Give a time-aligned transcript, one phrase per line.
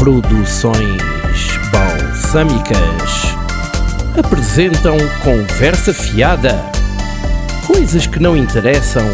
[0.00, 0.96] Produções
[1.70, 3.34] Balsâmicas
[4.18, 6.52] apresentam Conversa Fiada.
[7.66, 9.04] Coisas que não interessam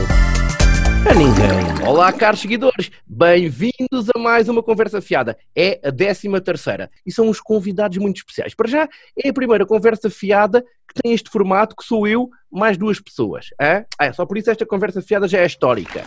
[1.11, 1.89] a ninguém.
[1.89, 5.37] Olá, caros seguidores, bem-vindos a mais uma Conversa Fiada.
[5.57, 8.55] É a décima terceira e são uns convidados muito especiais.
[8.55, 12.79] Para já, é a primeira Conversa Fiada que tem este formato que sou eu mais
[12.79, 13.47] duas pessoas.
[13.61, 13.85] Hã?
[13.99, 16.05] Ah, só por isso esta Conversa Fiada já é histórica.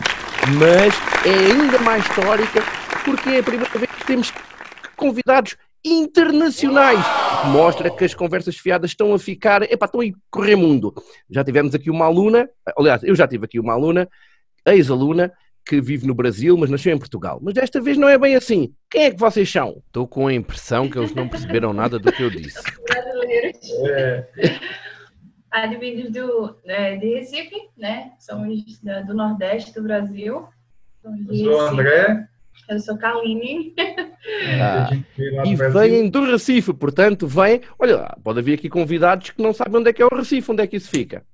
[0.58, 0.94] Mas
[1.26, 2.62] é ainda mais histórica
[3.04, 4.32] porque é a primeira vez que temos
[5.00, 7.00] convidados internacionais,
[7.42, 10.94] que mostra que as conversas fiadas estão a ficar, epá, estão a correr mundo.
[11.30, 14.08] Já tivemos aqui uma aluna, aliás, eu já tive aqui uma aluna,
[14.66, 15.32] ex-aluna,
[15.64, 17.38] que vive no Brasil, mas nasceu em Portugal.
[17.42, 18.72] Mas desta vez não é bem assim.
[18.90, 19.82] Quem é que vocês são?
[19.86, 22.60] Estou com a impressão que eles não perceberam nada do que eu disse.
[22.88, 23.68] Brasileiros.
[25.50, 28.12] Advindos do, é, de Recife, né?
[28.18, 30.46] Somos da- do Nordeste do Brasil.
[31.02, 31.60] Somos sou o.
[31.60, 32.26] André.
[32.68, 33.74] Eu sou Kaline.
[34.60, 34.90] Ah,
[35.44, 37.62] E vêm do Recife, portanto, vêm.
[37.78, 40.52] Olha lá, pode haver aqui convidados que não sabem onde é que é o Recife,
[40.52, 41.24] onde é que isso fica.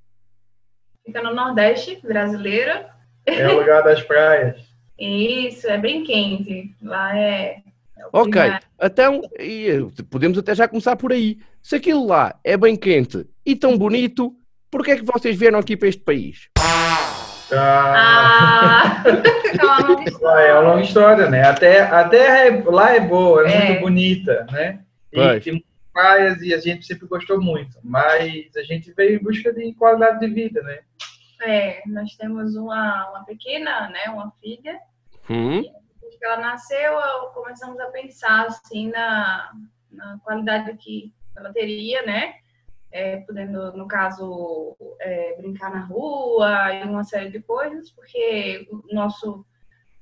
[1.05, 2.85] Fica no Nordeste brasileiro.
[3.27, 4.57] É o lugar das praias.
[4.99, 6.75] Isso, é bem quente.
[6.83, 7.63] Lá é.
[7.99, 8.41] é Ok,
[8.83, 9.81] então eh,
[10.11, 11.39] podemos até já começar por aí.
[11.63, 14.35] Se aquilo lá é bem quente e tão bonito,
[14.71, 16.49] porquê é que vocês vieram aqui para este país?
[17.53, 19.03] Ah, Ah!
[19.59, 21.43] é uma longa lá é uma longa história, né?
[21.45, 23.67] Até, a terra é- lá é boa, é, É.
[23.69, 24.81] muito bonita, né?
[25.13, 25.45] E Pois.
[25.45, 27.79] tem muitas praias e a gente sempre gostou muito.
[27.83, 30.81] Mas a gente veio em busca de qualidade de vida, né?
[31.43, 34.11] É, nós temos uma, uma pequena, né?
[34.11, 34.79] Uma filha.
[35.31, 35.63] Hum?
[35.63, 39.51] Que ela nasceu, eu- começamos a pensar assim na,
[39.93, 42.35] na qualidade que ela teria, né?
[42.93, 48.95] É, podendo, no caso, é, brincar na rua e uma série de coisas, porque o
[48.95, 49.45] nosso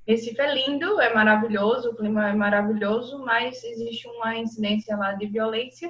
[0.07, 5.27] Recife é lindo, é maravilhoso, o clima é maravilhoso, mas existe uma incidência lá de
[5.27, 5.89] violência.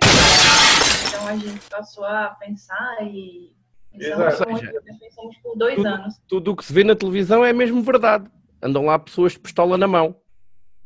[1.08, 3.52] Então a gente passou a pensar e
[3.90, 4.50] pensamos, Exato.
[4.50, 6.14] muito, pensamos por dois Tudo- anos.
[6.28, 8.30] Tudo o que se vê na televisão é mesmo verdade.
[8.62, 10.16] Andam lá pessoas de pistola na mão.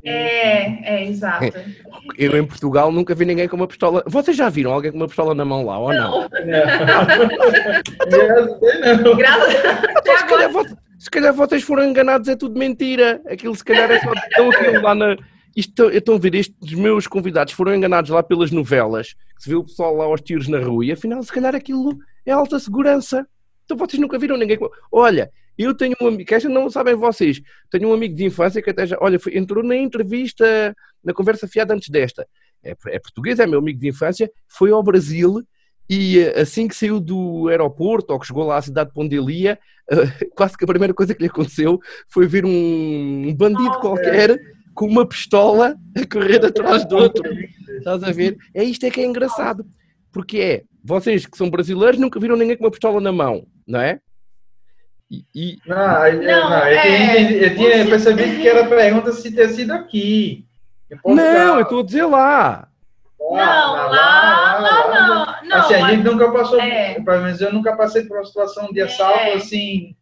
[0.04, 1.52] É, é, exato.
[2.16, 4.02] Eu em Portugal nunca vi ninguém com uma pistola.
[4.06, 6.20] Vocês já viram alguém com uma pistola na mão lá ou não?
[6.20, 6.28] Não.
[9.04, 9.16] não.
[9.16, 10.50] Graças Então, se, calhar,
[10.98, 13.20] se calhar vocês foram enganados, é tudo mentira.
[13.26, 14.12] Aquilo se calhar é só.
[14.12, 15.16] Estão aquilo lá na.
[15.56, 19.56] Isto, estou a ver, estes meus convidados foram enganados lá pelas novelas, que se vê
[19.56, 23.26] o pessoal lá aos tiros na rua, e afinal, se calhar aquilo é alta segurança.
[23.64, 24.70] Então vocês nunca viram ninguém com.
[24.92, 28.62] Olha, eu tenho um amigo, que esta não sabem vocês, tenho um amigo de infância
[28.62, 28.96] que até já.
[29.00, 30.74] Olha, foi- entrou na entrevista,
[31.04, 32.26] na conversa fiada antes desta.
[32.62, 35.42] É, é português, é meu amigo de infância, foi ao Brasil
[35.88, 39.16] e eh, assim que saiu do aeroporto ou que chegou lá à cidade de onde
[39.16, 39.58] ele ia,
[39.90, 39.96] eh,
[40.36, 42.50] quase que a primeira coisa que lhe aconteceu foi ver um,
[43.28, 43.80] um bandido Nossa.
[43.80, 44.38] qualquer
[44.74, 47.24] com uma pistola a correr atrás do outro.
[47.78, 48.36] Estás a ver?
[48.54, 49.66] É isto é que é engraçado.
[50.12, 53.80] Porque é, vocês que são brasileiros nunca viram ninguém com uma pistola na mão, não
[53.80, 54.00] é?
[55.10, 58.66] E, e- Não, eu, Não, não, eu, é, tinha, eu tinha você- percebido que era
[58.68, 60.44] pergunta se ter sido aqui.
[61.04, 62.68] não, eu estou dizer lá.
[63.18, 63.86] Não, lá,
[64.58, 64.90] lá,
[65.42, 65.48] não.
[65.48, 66.94] Não, assim, a mas- gente nunca passou, É.
[67.00, 69.34] pelo menos eu nunca passei por uma situação de assalto É.
[69.34, 69.94] assim.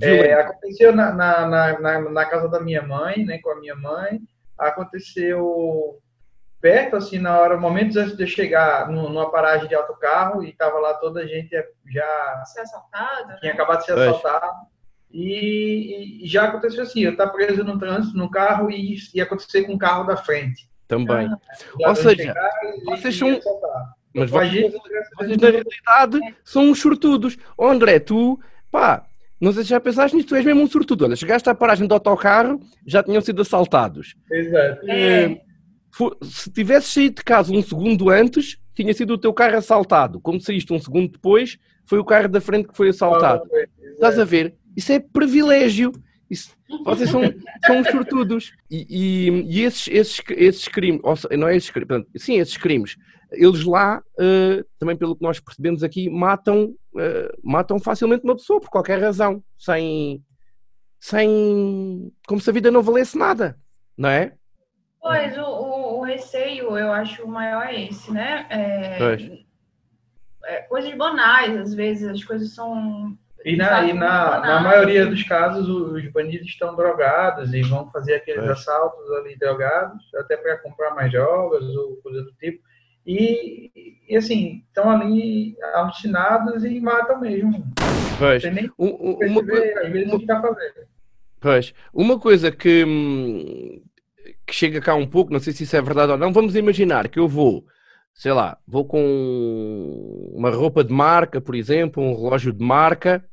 [0.00, 3.74] É, aconteceu na, na, na, na- na casa da minha mãe, né, com a minha
[3.74, 4.20] mãe.
[4.58, 5.98] Aconteceu
[6.66, 10.52] perto, assim, na hora, momentos antes de eu chegar no- numa paragem de autocarro e
[10.52, 11.50] tava lá toda a gente
[11.86, 13.36] já ser assaltado, né?
[13.38, 14.52] tinha acabado de ser assaltado.
[15.12, 19.62] E, e já aconteceu assim, eu estar preso no trânsito, no carro e, e acontecer
[19.62, 20.68] com o carro da frente.
[20.88, 21.28] Também.
[21.80, 22.34] Já Ou seja,
[22.84, 23.40] vocês são-.
[24.12, 24.72] Mas a vocês,
[25.40, 27.36] na realidade são uns sortudos.
[27.56, 28.40] Oh, André, tu,
[28.72, 29.06] pá,
[29.40, 31.04] não sei se já pensaste nisso, tu és mesmo um sortudo.
[31.04, 34.16] Olha, chegaste à paragem do autocarro, já tinham sido assaltados.
[34.32, 34.90] Exato.
[34.90, 35.46] É.
[36.22, 40.20] Se tivesses saído de casa um segundo antes, tinha sido o teu carro assaltado.
[40.20, 43.42] Como saíste um segundo depois, foi o carro da frente que foi assaltado.
[43.94, 44.54] Estás a ver?
[44.76, 45.92] Isso é privilégio.
[46.30, 47.22] Isso- vocês são,
[47.64, 48.52] são uns sortudos.
[48.70, 51.00] E, e- e esses, esses, esses crimes,
[51.38, 52.96] não é esses crimes, portanto, sim, esses crimes,
[53.32, 58.60] eles lá, eh, também pelo que nós percebemos aqui, matam, eh, matam facilmente uma pessoa
[58.60, 60.20] por qualquer razão, sem,
[61.00, 62.12] sem.
[62.26, 63.56] como se a vida não valesse nada,
[63.96, 64.34] não é?
[65.00, 65.75] Pois, o, o, o
[66.06, 68.46] receio, eu acho, maior é esse, né?
[68.50, 69.44] É,
[70.44, 73.16] é, coisas banais, às vezes, as coisas são...
[73.44, 78.14] E, na, e na, na maioria dos casos, os bandidos estão drogados e vão fazer
[78.14, 78.52] aqueles É.
[78.52, 82.60] assaltos ali drogados, até para comprar mais drogas ou coisa do tipo.
[83.06, 83.70] E,
[84.08, 87.64] e assim, estão ali alucinados e matam mesmo.
[88.18, 88.42] Pois.
[88.42, 90.86] tem nem Um- um- uma, às vezes, o que está fazendo.
[91.38, 93.80] Pois, uma coisa que, hum,
[94.46, 96.32] que chega cá um pouco, não sei se isso é verdade ou não.
[96.32, 97.64] Vamos imaginar que eu vou,
[98.14, 103.24] sei lá, vou com uma roupa de marca, por exemplo, um relógio de marca,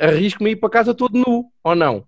[0.00, 2.06] arrisco-me a ir para casa todo nu, ou não?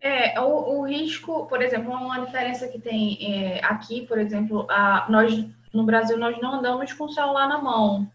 [0.00, 5.06] É, o, o risco, por exemplo, uma diferença que tem é, aqui, por exemplo, a,
[5.08, 8.10] nós no Brasil nós não andamos com o celular na mão.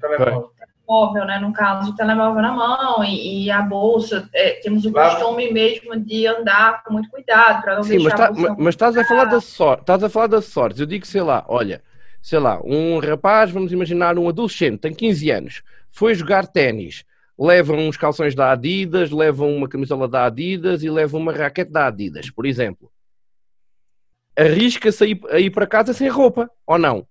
[0.00, 0.52] Telemóvel.
[0.90, 1.38] Telemóvel, né?
[1.38, 4.28] No caso, telemóvel na mão e, e a bolsa.
[4.34, 8.42] É, temos o costume mesmo de andar com muito cuidado para não Sim, deixar mas,
[8.42, 9.80] tá, mas estás a falar da sorte.
[9.82, 10.80] Estás a falar da sorte.
[10.80, 11.82] Eu digo, sei lá, olha,
[12.20, 17.04] sei lá, um rapaz, vamos imaginar um adolescente, tem 15 anos, foi jogar ténis
[17.38, 21.86] levam uns calções da Adidas, levam uma camisola da Adidas e levam uma raquete da
[21.86, 22.92] Adidas, por exemplo.
[24.36, 27.06] Arrisca-se a, ir, a ir para casa sem roupa, ou não?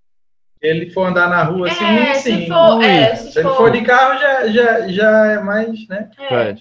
[0.61, 2.41] Ele for andar na rua assim, é, sim.
[2.41, 6.09] Se, for, é, se, se ele for de carro, já, já, já é mais, né?
[6.19, 6.55] É.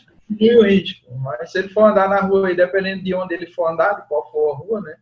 [0.56, 1.06] o risco.
[1.19, 4.09] Mas se ele for andar na rua, e dependendo de onde ele for andar, de
[4.09, 4.95] qual for a rua, né?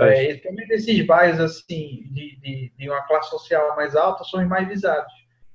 [0.00, 4.48] É, também desses bairros assim, de, de, de, uma classe social mais alta, são os
[4.48, 5.12] mais visados.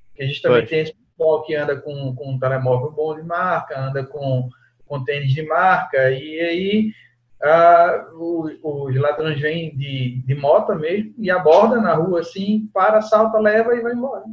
[0.08, 0.70] Porque a gente também pois.
[0.70, 4.50] tem esse pessoal que anda com, com um telemóvel bom de marca, anda com,
[4.86, 6.92] com tênis de marca, e aí
[7.44, 13.38] ah, os, ladrões vêm de, de moto mesmo e aborda na rua assim, para, salta,
[13.38, 14.24] leva e vai embora.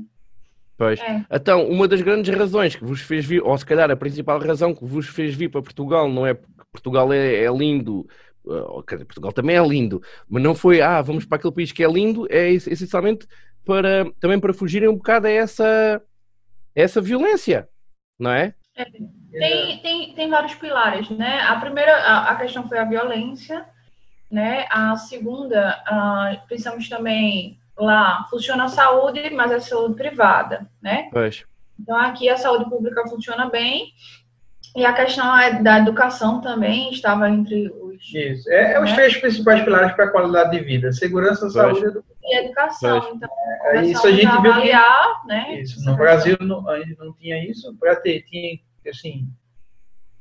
[0.79, 1.01] Pois.
[1.01, 1.25] É.
[1.31, 4.75] Então, uma das grandes razões que vos fez vir, ou se calhar a principal razão
[4.75, 8.07] que vos fez vir para Portugal, não é porque Portugal é, é lindo,
[8.45, 11.91] uh, Portugal também é lindo, mas não foi, ah, vamos para aquele país que é
[11.91, 13.27] lindo, é essencialmente
[13.65, 16.01] para, também para fugirem um bocado a essa,
[16.75, 17.69] essa violência,
[18.19, 18.55] não é?
[18.77, 18.85] É.
[19.33, 21.41] Tem, tem, tem vários pilares, né?
[21.43, 23.65] A primeira, a, a questão foi a violência,
[24.31, 24.67] né?
[24.71, 31.09] A segunda, uh, pensamos também lá, funciona a saúde, mas é saúde privada, né?
[31.13, 31.45] Pois.
[31.79, 33.93] Então aqui a saúde pública funciona bem
[34.77, 37.69] e a questão é da educação também estava entre
[38.15, 38.51] Isso.
[38.51, 38.97] É, é os né?
[38.97, 41.53] três principais pilares para a qualidade de vida: segurança, pois.
[41.53, 42.25] saúde e educação.
[42.25, 43.13] E educação.
[43.15, 43.29] Então,
[43.65, 45.61] é, isso a gente avaliar, viu que, né?
[45.61, 45.85] Isso.
[45.85, 47.77] No Brasil não, a gente não tinha isso.
[47.79, 48.59] Para ter, tinha
[48.89, 49.29] assim,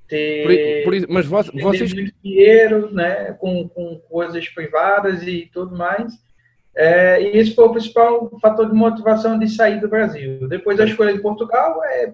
[0.07, 6.13] ter por, por, mas vocês dinheiro, né, com, com coisas privadas e tudo mais.
[6.75, 10.47] É, e esse foi o principal fator de motivação de sair do Brasil.
[10.47, 12.13] Depois a escolha de Portugal é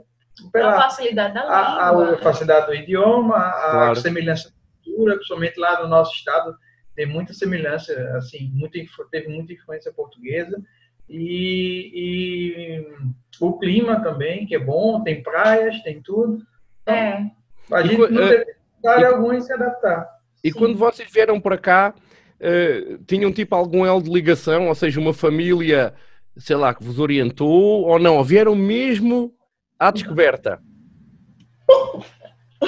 [0.52, 3.96] pela a facilidade da língua, a, a facilidade do idioma, a claro.
[3.96, 4.54] semelhança
[4.86, 6.56] cultura, principalmente lá no nosso estado
[6.96, 8.80] tem muita semelhança, assim, muito,
[9.12, 10.62] teve muita influência portuguesa.
[11.10, 12.88] E, e,
[13.42, 16.42] o clima também, que é bom, tem praias, tem tudo.
[16.82, 17.32] Então, é.
[17.72, 18.56] A gente e, não teve
[18.86, 20.08] uh, algum em se adaptar.
[20.44, 20.58] E Sim.
[20.58, 21.94] quando vocês vieram para cá,
[22.40, 25.94] uh, tinham tipo algum elo de ligação, ou seja, uma família,
[26.38, 28.18] sei lá, que vos orientou, ou não?
[28.18, 29.34] Ou vieram mesmo
[29.78, 30.62] à descoberta?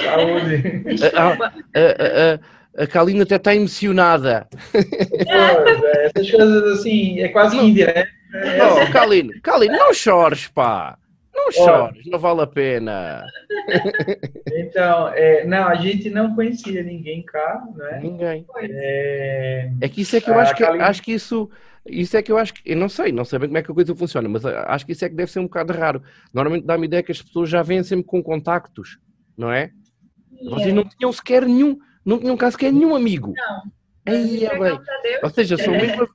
[0.00, 0.84] Saúde.
[1.14, 4.46] a, a, a, a Kalina até está emocionada.
[4.72, 10.98] Pois, é, essas coisas assim, é quase indireto não, oh, Kalino, Kalino, não chores, pá.
[11.34, 13.24] Não chores, não vale a pena.
[14.52, 18.00] Então, é, não, a gente não conhecia ninguém cá, né?
[18.02, 18.44] Ninguém.
[18.60, 20.84] É, é que isso é que eu acho que, Kalina...
[20.84, 21.48] acho que isso,
[21.86, 23.70] isso é que eu acho que, eu não sei, não sei bem como é que
[23.70, 26.02] a coisa funciona, mas acho que isso é que deve ser um bocado raro.
[26.34, 28.98] Normalmente dá-me ideia que as pessoas já vêm sempre com contactos,
[29.36, 29.70] não é?
[30.44, 33.34] Vocês não tinham sequer nenhum, não tinham cá sequer nenhum amigo.
[33.36, 33.62] Não.
[34.06, 34.80] Aí, é bem.
[35.22, 36.08] Ou seja, são mesmo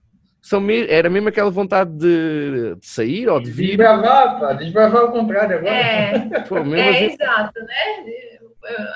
[0.43, 0.85] são me...
[0.89, 3.67] era mesmo aquela vontade de, de sair ou de vir.
[3.67, 5.73] Desbravar, pá, desbravar o contrário agora.
[5.73, 7.13] É, Pô, é assim...
[7.13, 8.39] exato, né?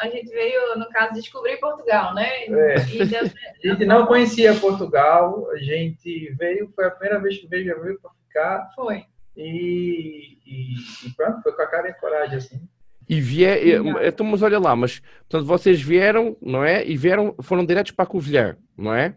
[0.02, 2.46] A gente veio, no caso, descobrir Portugal, né?
[2.46, 2.76] É.
[3.64, 8.00] a gente não conhecia Portugal, a gente veio, foi a primeira vez que veio, veio
[8.02, 8.70] para ficar.
[8.76, 9.06] Foi.
[9.36, 12.62] E, e, e, pronto, foi com a cara e a coragem, assim.
[13.10, 13.60] E vier,
[14.06, 16.86] então, mas olha lá, mas portanto, vocês vieram, não é?
[16.86, 19.16] E vieram, foram diretos para a Covilhã, não é?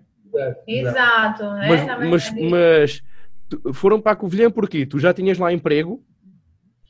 [0.66, 1.68] Exato, né?
[1.68, 3.02] Mas, mas, mas,
[3.74, 4.86] foram para a Covilhã por quê?
[4.86, 6.04] Tu já tinhas lá emprego?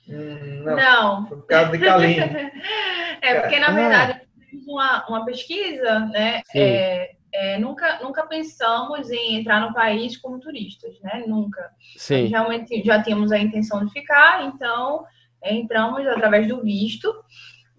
[0.07, 0.77] Hum, não.
[0.77, 1.25] não.
[1.25, 2.25] Por causa de Calinho.
[3.23, 3.73] é porque, na ah.
[3.73, 6.43] verdade, fiz uma, uma pesquisa, né?
[6.55, 11.25] É, é, nunca, nunca pensamos em entrar no país como turistas, né?
[11.27, 11.71] Nunca.
[11.97, 12.27] Sim.
[12.27, 15.05] Realmente já tínhamos a intenção de ficar, então
[15.45, 17.13] entramos através do visto.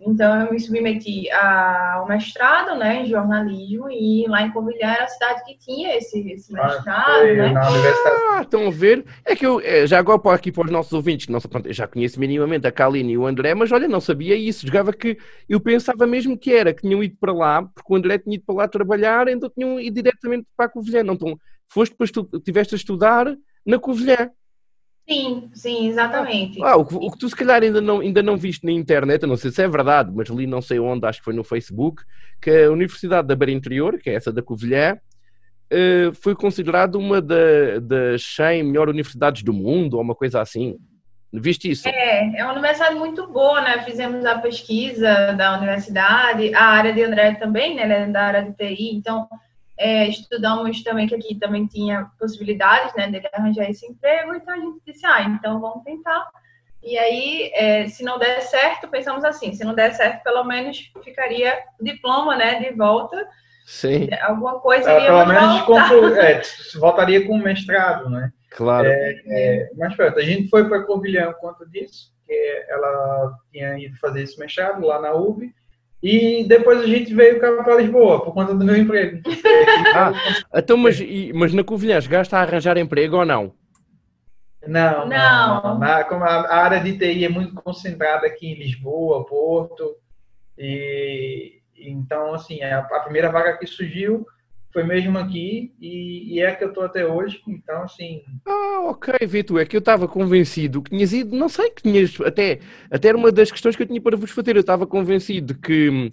[0.03, 5.07] Então, eu me submeti ao mestrado né, em jornalismo e lá em Covilhã era a
[5.07, 7.21] cidade que tinha esse, esse ah, mestrado.
[7.21, 7.53] Ah, né?
[8.31, 9.05] Ah, estão a ver?
[9.23, 11.73] É que eu, é, já agora para aqui para os nossos ouvintes, que não, eu
[11.73, 14.65] já conheço minimamente a Kaline e o André, mas olha, não sabia isso.
[14.65, 18.17] Jogava que eu pensava mesmo que era, que tinham ido para lá, porque o André
[18.17, 21.03] tinha ido para lá trabalhar, então tinham ido diretamente para a Covilhã.
[21.03, 21.37] Não, então,
[21.69, 23.27] foste depois, tu tiveste a estudar
[23.63, 24.31] na Covilhã.
[25.09, 26.61] Sim, sim, exatamente.
[26.63, 29.23] Ah, o, que, o que tu se calhar ainda não, ainda não viste na internet,
[29.23, 31.43] eu não sei se é verdade, mas li não sei onde, acho que foi no
[31.43, 32.03] Facebook,
[32.41, 34.97] que a Universidade da Beira Interior, que é essa da Covilhã,
[35.71, 40.77] uh, foi considerada uma da, das 100 melhores universidades do mundo, ou uma coisa assim.
[41.33, 41.87] Viste isso?
[41.87, 43.83] É, é uma universidade muito boa, né?
[43.83, 48.03] Fizemos a pesquisa da universidade, a área de André também, né?
[48.03, 49.29] É da área de TI, então
[49.81, 54.57] é, estudamos também que aqui também tinha possibilidades, né, de arranjar esse emprego, então a
[54.57, 56.29] gente disse, ah, então vamos tentar.
[56.83, 60.91] E aí, é, se não der certo, pensamos assim, se não der certo, pelo menos
[61.03, 63.27] ficaria diploma, né, de volta.
[63.65, 64.07] Sim.
[64.21, 66.15] Alguma coisa é, Pelo menos conclu...
[66.15, 66.41] é,
[66.79, 68.31] voltaria com mestrado, né?
[68.51, 68.87] Claro.
[68.87, 73.97] É, é, mas pronto, a gente foi para Covilhã quanto disso, que ela tinha ido
[73.97, 75.51] fazer esse mestrado lá na UB,
[76.01, 79.21] e depois a gente veio para Lisboa, por conta do meu emprego.
[79.95, 80.11] ah,
[80.55, 80.99] então, mas,
[81.33, 83.53] mas na Covilhã chegaste a arranjar emprego ou não?
[84.65, 85.63] Não, não.
[85.63, 85.79] não.
[85.79, 89.95] Na, como a, a, área de TI é muito concentrada aqui em Lisboa, Porto,
[90.57, 94.25] e então, assim, a, a primeira vaga que surgiu
[94.71, 98.21] foi mesmo aqui e, e é que eu estou até hoje, então assim.
[98.47, 102.19] Ah, ok, Vitor, é que eu estava convencido que tinhas ido, não sei, que tinhas,
[102.21, 102.59] até,
[102.89, 106.11] até era uma das questões que eu tinha para vos fazer, eu estava convencido que,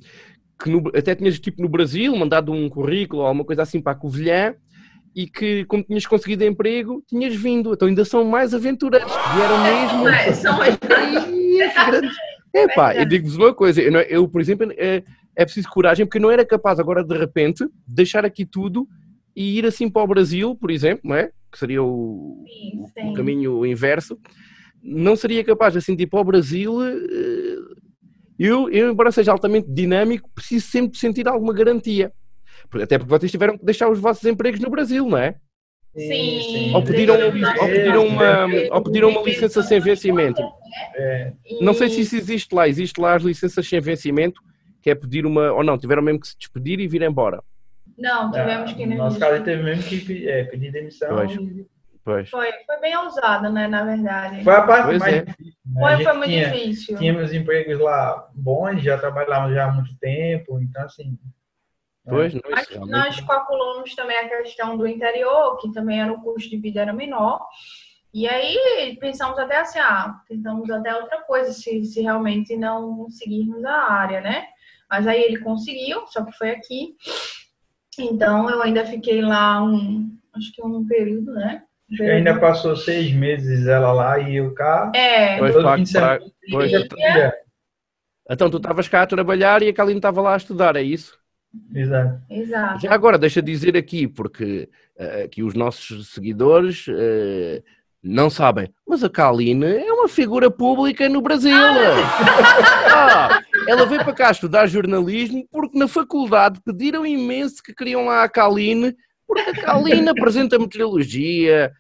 [0.63, 3.93] que no, até tinhas tipo no Brasil, mandado um currículo ou alguma coisa assim para
[3.93, 4.55] a Covilhã
[5.15, 7.73] e que, como tinhas conseguido emprego, tinhas vindo.
[7.73, 10.09] Então ainda são mais aventureiros, que vieram mesmo.
[10.09, 10.79] É, são mais
[12.55, 15.03] É pá, eu digo-vos uma coisa, eu, eu por exemplo, é,
[15.39, 18.89] é preciso coragem, porque não era capaz agora de repente deixar aqui tudo
[19.37, 21.31] e ir assim para o Brasil, por exemplo, não é?
[21.53, 23.11] Que seria o, sim, sim.
[23.11, 24.19] o caminho inverso.
[24.83, 26.83] Não seria capaz assim de ir para o Brasil.
[26.83, 27.57] Eh,
[28.37, 32.13] eu, eu, embora seja altamente dinâmico, preciso sempre sentir alguma garantia.
[32.83, 35.37] Até porque vocês tiveram que deixar os vossos empregos no Brasil, não é?
[35.97, 36.41] Sim.
[36.43, 36.75] sim.
[36.75, 40.43] Ou pediram, ou pediram, uma, ou pediram uma licença sem vencimento.
[40.97, 41.33] É.
[41.61, 42.69] Não sei se isso existe lá.
[42.69, 44.48] Existe lá as licenças sem vencimento
[44.89, 45.53] que é pedir uma.
[45.53, 47.43] Ou não, tiveram mesmo que se despedir e vir embora.
[47.97, 48.87] Não, tivemos que.
[48.87, 51.15] No nosso caso, teve mesmo que é, pedir demissão.
[51.15, 51.33] Pois.
[51.33, 51.67] E...
[52.05, 52.31] Pois.
[52.31, 54.43] Foi, foi bem ousado, né, na verdade.
[54.43, 55.25] Foi a parte pois mais é.
[55.25, 55.55] difícil.
[55.67, 55.81] Né?
[55.83, 56.97] Foi, foi muito tinha, difícil.
[56.97, 61.19] Tínhamos empregos lá bons, já trabalhávamos já há muito tempo, então assim.
[62.07, 62.11] É.
[62.11, 62.41] Pois, é.
[62.49, 66.81] nós, nós calculamos também a questão do interior, que também era o custo de vida
[66.81, 67.47] era menor.
[68.15, 73.63] E aí pensamos até assim, ah, tentamos até outra coisa, se, se realmente não seguirmos
[73.67, 74.47] a área, né?
[74.91, 76.95] Mas aí ele conseguiu, só que foi aqui.
[77.99, 81.63] Então eu ainda fiquei lá um, acho que um período, né?
[81.97, 84.93] Que ainda passou seis meses ela lá e eu cá.
[84.95, 85.39] É.
[85.39, 86.21] Pois, todo fim de semana.
[86.51, 86.73] Pois,
[88.31, 91.19] então tu estavas cá a trabalhar e a Kaline estava lá a estudar, é isso?
[91.75, 92.21] Exato.
[92.29, 92.81] Exato.
[92.83, 94.69] Já agora, deixa dizer aqui, porque
[94.99, 97.63] uh, aqui os nossos seguidores uh,
[98.03, 101.57] não sabem, mas a Kaline é uma figura pública no Brasil.
[102.91, 108.25] Ah, ela veio para cá estudar jornalismo porque na faculdade pediram imenso que queriam lá
[108.25, 108.97] a Kaline,
[109.27, 111.71] porque a Kaline apresenta meteorologia,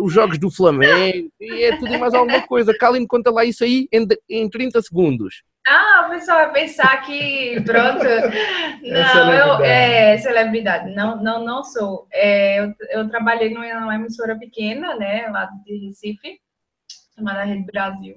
[0.00, 2.76] os jogos do Flamengo e é tudo e mais alguma coisa.
[2.76, 5.42] Kaline conta lá isso aí em, em 30 segundos.
[5.66, 11.62] Ah, o pessoal vai pensar que, pronto, é não, eu, é celebridade, não, não, não
[11.62, 12.06] sou.
[12.10, 16.38] É, eu, eu trabalhei numa emissora pequena, né, lá de Recife,
[17.14, 18.14] chamada Rede Brasil.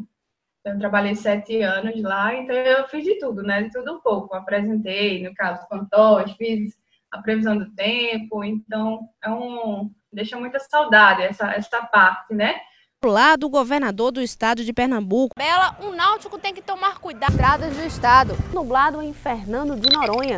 [0.68, 4.02] Então, eu trabalhei sete anos lá, então eu fiz de tudo, né, de tudo um
[4.02, 4.36] pouco.
[4.36, 6.74] Apresentei, no caso, fantoche, fiz
[7.10, 12.56] a previsão do tempo, então é um, deixa muita saudade essa, essa parte, né?
[13.06, 15.36] lado do governador do estado de Pernambuco.
[15.38, 17.32] Bela, um náutico tem que tomar cuidado.
[17.32, 18.36] Estradas do estado.
[18.52, 20.38] Nublado em Fernando de Noronha.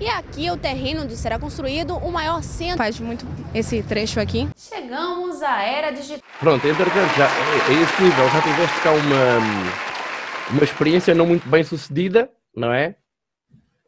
[0.00, 2.78] E aqui é o terreno onde será construído o maior centro.
[2.78, 4.48] Faz muito esse trecho aqui.
[4.56, 6.22] Chegamos à era digital.
[6.38, 11.46] Pronto, entretanto, já, é, é esse nível, já tiveste cá uma, uma experiência não muito
[11.46, 12.96] bem sucedida, não é?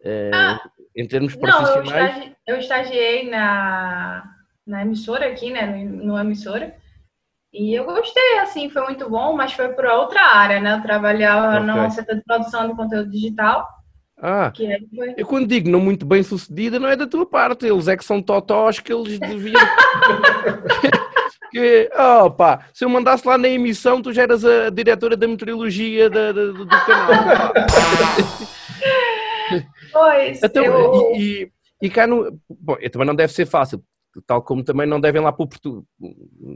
[0.04, 0.61] é ah,
[0.95, 1.71] em termos profissionais.
[1.71, 4.23] Não, eu, estagi, eu estagiei na,
[4.66, 6.76] na emissora aqui, né, no, no emissora.
[7.54, 10.75] E eu gostei, assim, foi muito bom, mas foi para outra área, né?
[10.75, 11.83] Eu trabalhava okay.
[11.83, 13.66] no setor de produção de conteúdo digital.
[14.25, 15.14] Ah, foi...
[15.17, 18.05] eu quando digo não muito bem sucedida, não é da tua parte, eles é que
[18.05, 19.61] são totós que eles deviam.
[21.50, 25.26] que, oh, pá, se eu mandasse lá na emissão, tu já eras a diretora da
[25.26, 27.52] meteorologia da, da, do canal.
[29.93, 31.17] pois, então, eu...
[31.17, 31.52] e, e,
[31.83, 32.38] e cá no.
[32.49, 33.83] Bom, também não deve ser fácil,
[34.26, 35.85] tal como também não devem lá para o Portugal.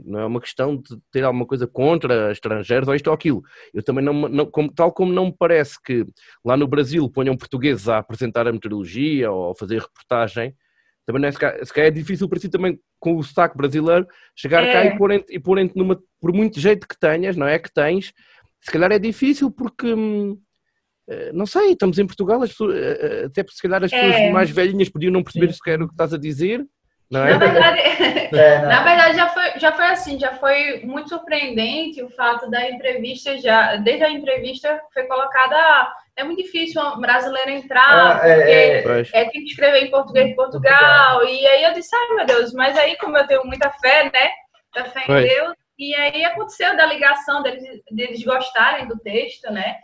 [0.05, 3.41] Não é uma questão de ter alguma coisa contra estrangeiros ou isto ou aquilo.
[3.73, 6.05] Eu também não, não como, tal como não me parece que
[6.45, 10.55] lá no Brasil ponham portugueses a apresentar a meteorologia ou a fazer reportagem,
[11.05, 14.63] também não é, se calhar, é difícil para si também com o sotaque brasileiro, chegar
[14.65, 14.71] É.
[14.73, 17.57] cá e porem-te e porem numa, por muito jeito que tenhas, não é?
[17.57, 18.11] Que tens,
[18.61, 20.37] se calhar é difícil porque, hum,
[21.09, 23.89] eh, não sei, estamos em Portugal, as pessoas, eh, eh, até porque se calhar as
[23.91, 24.31] pessoas É.
[24.31, 26.65] mais velhinhas podiam não perceber sequer o que estás a dizer,
[27.09, 27.37] não Na é?
[27.37, 27.79] verdade,
[28.37, 28.67] É, não.
[28.69, 33.37] na verdade já, foi, já foi assim, já foi muito surpreendente o fato da entrevista
[33.37, 35.55] já, desde a entrevista foi colocada,
[36.15, 39.09] é muito difícil um brasileiro entrar, Ah, é, é, Pois.
[39.13, 41.23] é, tem que escrever em português de Portugal.
[41.23, 44.29] E aí eu disse, ai meu Deus, mas aí como eu tenho muita fé, né?
[44.73, 45.27] Da fé em.
[45.27, 45.53] Deus.
[45.79, 49.75] E aí aconteceu da ligação deles, deles gostarem do texto, né?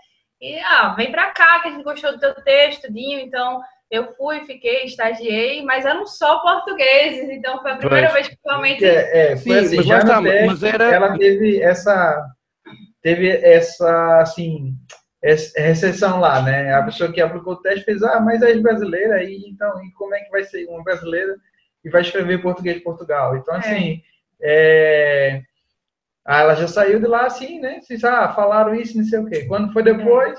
[0.42, 3.20] E ah, vem pra cá que a gente gostou do teu texto, Dinho.
[3.20, 3.62] Então
[3.92, 7.30] eu fui, fiquei, estagiei, mas eram só portugueses.
[7.30, 8.14] Então foi a primeira Pois.
[8.14, 8.84] vez que realmente.
[8.84, 12.28] é, é, Sim, foi assim, mas já no teste, mas era- ela teve essa
[13.02, 14.76] teve essa assim
[15.22, 16.74] essa recessão lá, né?
[16.74, 20.14] A pessoa que aplicou o teste fez, ah, mas é brasileira aí, então, e como
[20.14, 21.38] é que vai ser uma brasileira
[21.84, 23.38] e vai escrever português de Portugal?
[23.38, 24.02] Então, assim,
[24.42, 25.42] é...
[26.26, 27.78] ah, ela já saiu de lá assim, né?
[27.78, 29.46] Assim, ah, falaram isso, não sei o quê.
[29.46, 30.38] Quando foi depois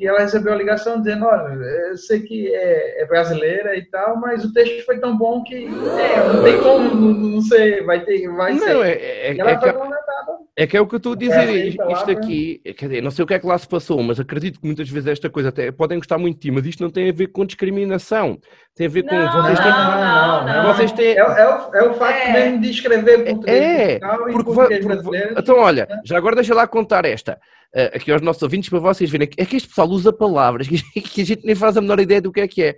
[0.00, 4.16] que ela recebeu a ligação dizendo, olha, eu sei que é, é brasileira e tal,
[4.16, 8.02] mas o texto foi tão bom que é, não tem como, não, não sei, vai
[8.02, 8.72] ter, vai ser.
[8.72, 10.38] Não, é, é, E ela é que, foi contratada.
[10.56, 11.34] É que é o que eu estou a dizer.
[11.38, 12.12] aceita Isto, né?
[12.12, 14.66] aqui, quer dizer, não sei o que é que lá se passou, mas acredito que
[14.66, 17.12] muitas vezes esta coisa até podem gostar muito de ti, mas isto não tem a
[17.12, 18.38] ver com discriminação.
[18.74, 19.70] Tem a ver com Não, vocês têm.
[19.70, 21.06] não, não, Vocês têm.
[21.06, 22.32] É, é o, é o facto É.
[22.32, 25.34] mesmo de escrever português É, e Porque, português porque- brasileiro.
[25.38, 27.38] então, olha, já agora deixa lá contar esta.
[27.74, 29.28] eh, aqui aos nossos ouvintes para vocês verem.
[29.36, 32.32] É que este pessoal usa palavras que, a gente nem faz a menor ideia do
[32.32, 32.76] que é que é.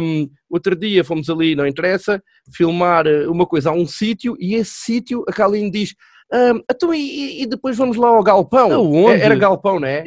[0.00, 2.22] Um, outro dia fomos ali, não interessa,
[2.54, 5.94] filmar eh, uma coisa a um sítio e esse sítio, a Kaline diz.
[6.34, 8.72] "Ahm, então, e, e depois vamos lá ao galpão?
[8.72, 9.20] Aonde?
[9.20, 10.04] É- Era galpão, não é?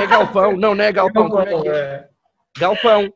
[0.00, 0.56] É galpão?
[0.56, 1.28] Não, não é galpão.
[1.28, 1.72] Como é que é?
[1.72, 2.08] É.
[2.58, 3.12] Galpão.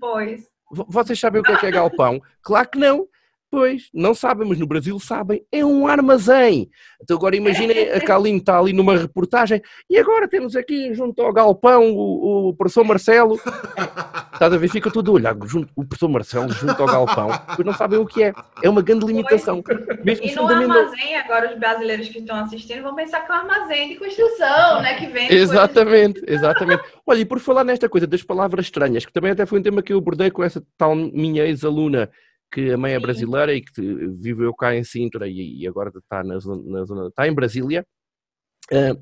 [0.00, 0.48] Pois.
[0.88, 2.20] Vocês sabem o que é que é galpão?
[2.42, 3.06] Claro que não.
[3.50, 5.42] Pois, não sabem, mas no Brasil sabem.
[5.52, 6.68] É um armazém.
[7.00, 11.32] Então agora imaginem, a Kaline está ali numa reportagem e agora temos aqui junto ao
[11.32, 13.38] galpão o, o professor Marcelo.
[14.32, 14.68] Estás a ver?
[14.68, 17.28] Fica tudo a olhar junto, o professor Marcelo junto ao galpão.
[17.54, 18.34] Pois não sabem o que é.
[18.62, 19.62] É uma grande limitação.
[20.04, 23.38] Mesmo E no armazém, agora os brasileiros que estão assistindo vão pensar que é um
[23.38, 24.98] armazém de construção, né?
[24.98, 25.32] Que vem.
[25.32, 26.82] Exatamente, exatamente.
[27.06, 29.82] Olha, e por falar nesta coisa das palavras estranhas, que também até foi um tema
[29.82, 32.10] que eu abordei com essa tal minha ex-aluna,
[32.50, 33.02] que a mãe é Sim.
[33.02, 33.80] brasileira e que
[34.18, 37.84] viveu cá em Sintra e, agora está, na zona, na zona- está em Brasília.
[38.72, 38.96] Ah,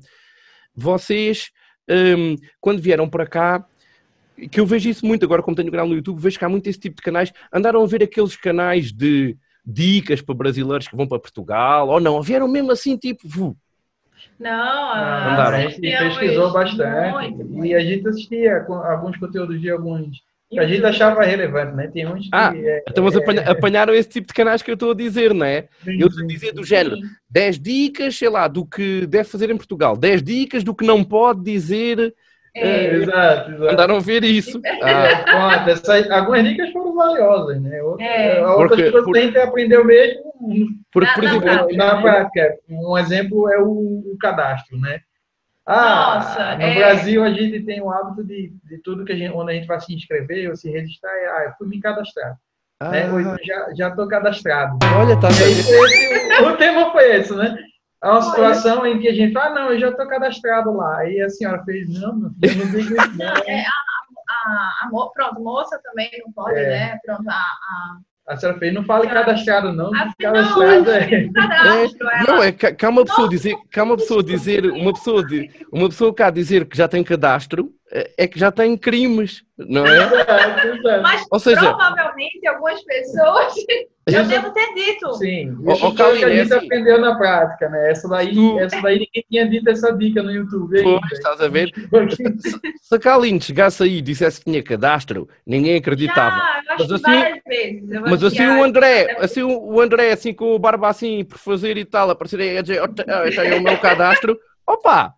[0.73, 1.51] vocês,
[1.89, 3.65] hum, quando vieram para cá,
[4.51, 6.67] que eu vejo isso muito agora, como tenho canal no YouTube, vejo que há muito
[6.67, 7.31] esse tipo de canais.
[7.53, 12.21] Andaram a ver aqueles canais de dicas para brasileiros que vão para Portugal, ou não?
[12.21, 13.55] Vieram mesmo assim, tipo, vu,
[14.37, 15.57] Não, Ah, Andaram.
[15.57, 20.21] a gente pesquisou bastante Muito, e a gente assistia alguns conteúdos de alguns
[20.57, 21.87] a gente achava relevante, né?
[21.91, 24.75] Tem uns que Ah, é, Então, mas apanha- apanharam esse tipo de canais que eu
[24.75, 25.67] estou a dizer, não é?
[25.85, 27.01] Eu estou a dizer do género, Sim.
[27.29, 31.03] 10 dicas, sei lá, do que deve fazer em Portugal, 10 dicas do que não
[31.03, 32.13] pode dizer.
[32.57, 33.69] É, Exato, exato.
[33.73, 34.61] Andaram a ver isso.
[34.81, 37.81] Ah, É, pronto, essa- algumas dicas foram valiosas, né?
[37.83, 38.45] Outras, É.
[38.45, 40.23] outras Porque- pessoas por- têm que aprender o mesmo
[40.93, 41.77] porque, Na- por na exemplo, prática.
[41.77, 42.55] na prática.
[42.69, 43.67] Um exemplo é o,
[44.13, 44.99] o cadastro, né?
[45.67, 46.75] Ah, Nossa, no é.
[46.75, 49.65] Brasil a gente tem o hábito de, de tudo que a gente, onde a gente
[49.67, 52.37] vai se inscrever ou se registrar, é, ah, eu fui me cadastrar,
[52.81, 53.11] né?
[53.11, 54.77] Ou então ah, já já estou cadastrado.
[54.95, 55.59] olha, está a E aí, ver.
[55.61, 57.57] esse- o, o tema foi esse, né?
[58.03, 60.99] É uma situação em que a gente, ah, não, eu já estou cadastrado lá.
[60.99, 63.25] Aí a senhora fez, não, meu filho, eu não digo isso, não.
[63.27, 66.69] a, a mo- pronto, moça também não pode, É.
[66.69, 66.99] né?
[67.03, 69.93] Pronto, a, a, A senhora fez, não fale cadastrado, não.
[69.95, 71.25] a Cadastrado é.
[71.27, 72.51] o cadastro, ela- Não, é
[72.85, 75.25] há uma pessoa dizer, que há uma pessoa dizer, uma pessoa
[75.71, 79.85] uma pessoa cá dizer que já tem cadastro, é é que já tem crimes, não
[79.85, 79.97] é?
[79.97, 81.01] Exato, exato.
[81.01, 83.53] Mas Ou seja, provavelmente algumas pessoas
[84.07, 85.13] eu Isso- devo ter dito.
[85.15, 87.89] Sim, isso foi o que a gente assim- aprendeu na prática, né?
[87.91, 90.77] Essa daí, Tu- essa daí ninguém tinha dito essa dica no YouTube.
[90.77, 90.99] ainda.
[90.99, 91.71] Pois, estás a ver?
[92.81, 96.35] Se a Kaline chegasse aí e dissesse que tinha cadastro, ninguém acreditava.
[96.37, 97.91] Já, eu acho Mas que assim- várias vezes.
[97.91, 101.37] Eu Mas assim o André, assim o o André, assim com o barba assim por
[101.37, 105.13] fazer e tal, aparecer aí a dizer, "Oh, o meu cadastro, opa!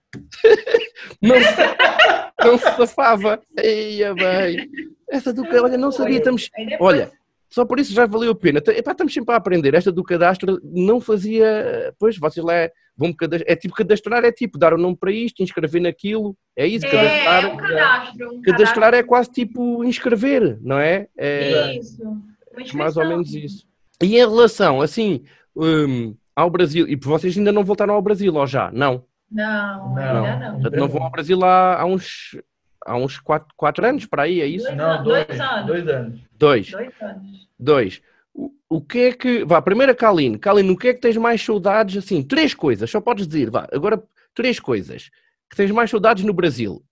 [1.22, 3.42] Não se, não se safava.
[3.58, 4.70] Eia bem.
[5.10, 7.12] Essa do que, olha, não sabia, estamos, olha,
[7.50, 8.60] só por isso já valeu a pena.
[8.60, 9.74] Epá, estamos sempre a aprender.
[9.74, 14.58] Esta do cadastro não fazia, pois, vocês lá vão cadastrar, é tipo cadastrar, é tipo
[14.58, 17.44] dar o nome para isto, inscrever naquilo, é isso, É, cadastrar.
[17.44, 18.34] é um cadastro.
[18.34, 21.08] Um Cadastrar é quase tipo inscrever, não é?
[21.18, 22.18] É, cadastro.
[22.60, 22.78] Isso.
[22.78, 23.68] Mais ou menos isso.
[24.02, 25.24] E em relação, assim,
[25.56, 28.72] hum, ao Brasil, e vocês ainda não voltaram ao Brasil, ou já?
[28.72, 29.06] Não.
[29.30, 30.26] Não, Não.
[30.26, 30.54] ainda não.
[30.62, 32.38] Portanto, não vão ao Brasil há, há uns,
[32.86, 34.66] há uns quatro, quatro anos, para aí, é isso?
[34.66, 35.66] Dois Não, anos, dois, dois anos.
[35.68, 36.20] dois anos.
[36.32, 36.72] Dois.
[36.72, 37.48] Dois anos.
[37.60, 38.02] Dois.
[38.34, 39.44] O- o que é que.
[39.44, 40.38] Vá, primeiro a Kaline.
[40.38, 41.98] Kaline, o que é que tens mais saudades?
[42.04, 44.02] Assim, três coisas, só podes dizer, vá, agora
[44.34, 45.10] três coisas
[45.50, 46.84] que tens mais saudades no Brasil.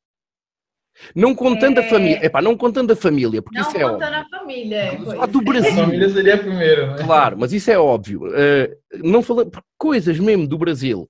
[1.14, 1.90] Não contando a É.
[1.90, 2.26] família.
[2.26, 4.18] Epá, não contando a família, porque Não isso é contando óbvio.
[4.34, 4.86] a família.
[4.92, 5.16] Vamos pois.
[5.16, 5.76] falar do A Brasil.
[5.76, 7.04] família seria primeiro, né?
[7.04, 8.22] Claro, mas isso é óbvio.
[8.34, 11.10] Eh, não falando coisas mesmo do Brasil.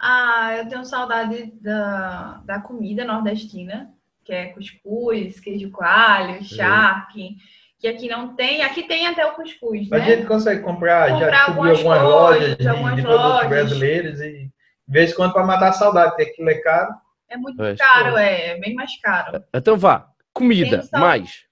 [0.00, 3.92] Ah, eu tenho saudade da, da comida nordestina,
[4.24, 7.36] que é cuscuz, queijo coalho, charque,
[7.78, 8.62] que aqui não tem.
[8.62, 10.04] Aqui tem até o cuscuz, A né?
[10.04, 13.48] gente consegue comprar, Comprar já descobri algumas algumas lojas, lojas de, algumas de produtos lojas.
[13.48, 14.52] brasileiros e de
[14.88, 16.94] vez em quando para matar a saudade, porque aquilo é caro.
[17.28, 19.42] É muito Pois, caro, é, é bem mais caro.
[19.54, 21.44] Então vá, comida, mais.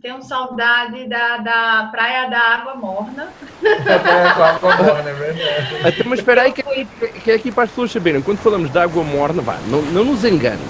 [0.00, 3.28] Tenho saudade da, da Praia da Água Morna.
[3.62, 3.74] É,
[4.34, 5.86] com a com a morna, é verdade.
[5.86, 6.62] Até, mas espera aí, que,
[7.22, 8.22] que é aqui para as pessoas saberem.
[8.22, 10.60] Quando falamos de água morna, vá, não, não nos enganes.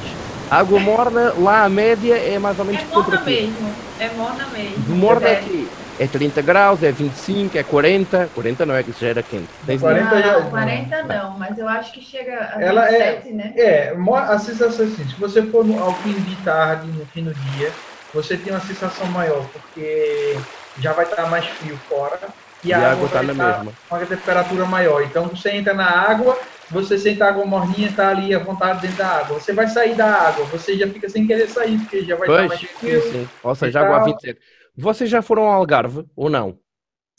[0.50, 3.74] A água morna, lá a média é mais ou menos É morna mesmo.
[4.00, 4.78] É morna mesmo.
[4.84, 5.36] De morna é É.
[5.36, 5.68] que
[6.00, 8.28] é 30 graus, é 25, é 40.
[8.34, 9.48] 40 não é que isso já era quente.
[9.64, 13.32] Tens 40 não, já- 40 não, mas eu acho que chega a Ela é- 27,
[13.34, 13.52] né?
[13.56, 17.22] É, a sensação é assim, se você for no- ao fim de tarde, no fim
[17.24, 17.70] do dia,
[18.12, 20.46] você tem uma sensação maior, porque
[20.78, 23.78] já vai estar mais frio fora e, E a água está na estar mesma.
[23.88, 25.02] com a temperatura maior.
[25.02, 26.38] Então você entra na água,
[26.70, 29.40] você sente a água morninha, está ali à vontade dentro da água.
[29.40, 32.44] Você vai sair da água, você já fica sem querer sair, porque já vai estar
[32.46, 33.00] Pois, mais sim, frio.
[33.00, 33.30] sim.
[33.42, 34.04] Ou seja, água a tal.
[34.04, 34.40] 27.
[34.76, 36.58] Vocês já foram ao Algarve ou não?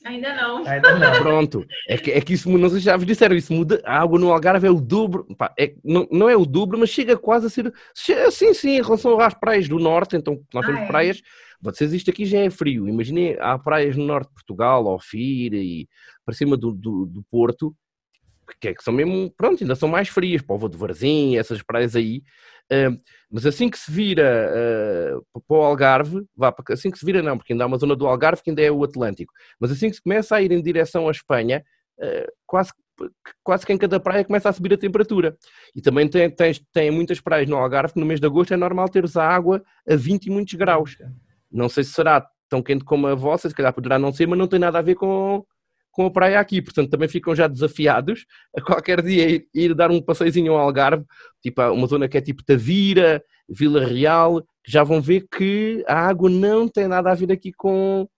[0.03, 0.65] Ainda não.
[0.67, 1.11] Ainda não.
[1.21, 1.65] Pronto.
[1.87, 3.81] É que, é que isso, não sei se já vos disseram, isso muda.
[3.85, 5.25] A água no Algarve é o dobro.
[5.37, 7.73] Pá, é, não, não é o dobro, mas chega quase a ser.
[7.93, 10.87] Sim, sim, em relação às praias do norte, então nós Ah, temos é?
[10.87, 11.21] praias.
[11.61, 12.89] Vocês, isto aqui já é frio.
[12.89, 15.87] Imaginem, há praias no norte de Portugal, Ofir e
[16.25, 17.73] para cima do, do, do Porto,
[18.59, 20.41] que, é que são mesmo, pronto, ainda são mais frias.
[20.41, 22.21] Povo de Varzim, essas praias aí.
[22.73, 22.89] Ah,
[23.31, 24.49] mas assim que se vira
[25.17, 27.95] ah, para o Algarve, vá, assim que se vira não, porque ainda há uma zona
[27.95, 29.33] do Algarve que ainda é o Atlântico.
[29.59, 31.63] Mas assim que se começa a ir em direção à Espanha,
[31.99, 33.09] eh, quase, que-
[33.43, 35.35] quase que em cada praia começa a subir a temperatura.
[35.75, 38.57] E também tem, tem, tem muitas praias no Algarve que no mês de agosto é
[38.57, 40.97] normal teres a água a 20 e muitos graus.
[41.51, 44.37] Não sei se será tão quente como a vossa, se calhar poderá não ser, mas
[44.37, 45.43] não tem nada a ver com,
[45.93, 46.61] com a praia aqui.
[46.61, 48.25] Portanto, também ficam já desafiados
[48.57, 51.05] a qualquer dia ir, ir dar um passeizinho ao Algarve,
[51.41, 56.07] tipo uma zona que é tipo Tavira, Vila Real, que já vão ver que a
[56.07, 58.09] água não tem nada a ver aqui com,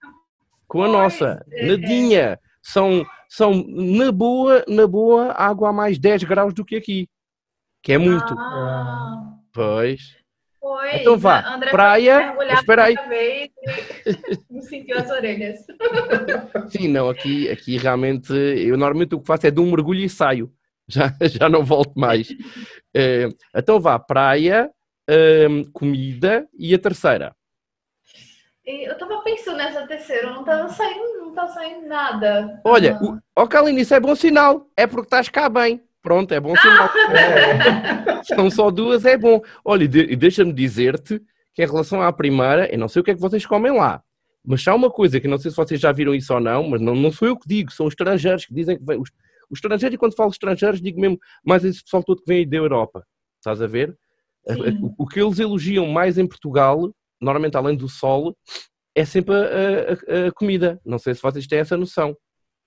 [0.68, 1.46] com a nossa.
[1.52, 1.68] é.
[1.68, 2.40] Nadinha.
[2.64, 7.08] São, são, na boa, na boa, água a mais 10 graus do que aqui.
[7.84, 8.34] Que é muito.
[8.36, 10.25] Ah, Pois.
[10.66, 10.96] Foi.
[10.96, 12.96] Então vá, André praia, espera aí.
[13.08, 15.60] vez e não sentiu as orelhas.
[16.70, 20.10] Sim, não, aqui, aqui realmente, eu normalmente o que faço é de um mergulho e
[20.10, 20.52] saio.
[20.88, 22.30] Já, já não volto mais.
[22.96, 24.72] Eh, então vá, praia,
[25.08, 27.36] ehm, comida e a terceira.
[28.66, 32.60] Eu tava pensando nessa terceira, não tava saindo, não tá saindo nada.
[32.66, 33.04] Olha, Ah.
[33.04, 34.68] o, oh Kaline, isso é bom sinal.
[34.76, 35.85] É porque estás cá bem.
[36.06, 36.90] Pronto, é bom sinal.
[37.16, 39.42] É, São só duas, é bom.
[39.66, 41.20] Olha, e de- deixa-me dizer-te
[41.52, 44.04] que em relação à primeira, eu não sei o que é que vocês comem lá,
[44.46, 46.80] mas há uma coisa que não sei se vocês já viram isso ou não, mas
[46.80, 49.00] não, não sou eu que digo, são os estrangeiros que dizem que vêm.
[49.00, 49.10] Os,
[49.50, 52.46] os estrangeiros, e quando falo estrangeiros, digo mesmo mais esse pessoal todo que vem aí
[52.46, 53.04] da Europa.
[53.40, 53.98] Estás a ver?
[54.98, 58.38] O, o que eles elogiam mais em Portugal, normalmente além do sol,
[58.94, 60.80] é sempre a- a- a comida.
[60.86, 62.16] Não sei se vocês têm essa noção.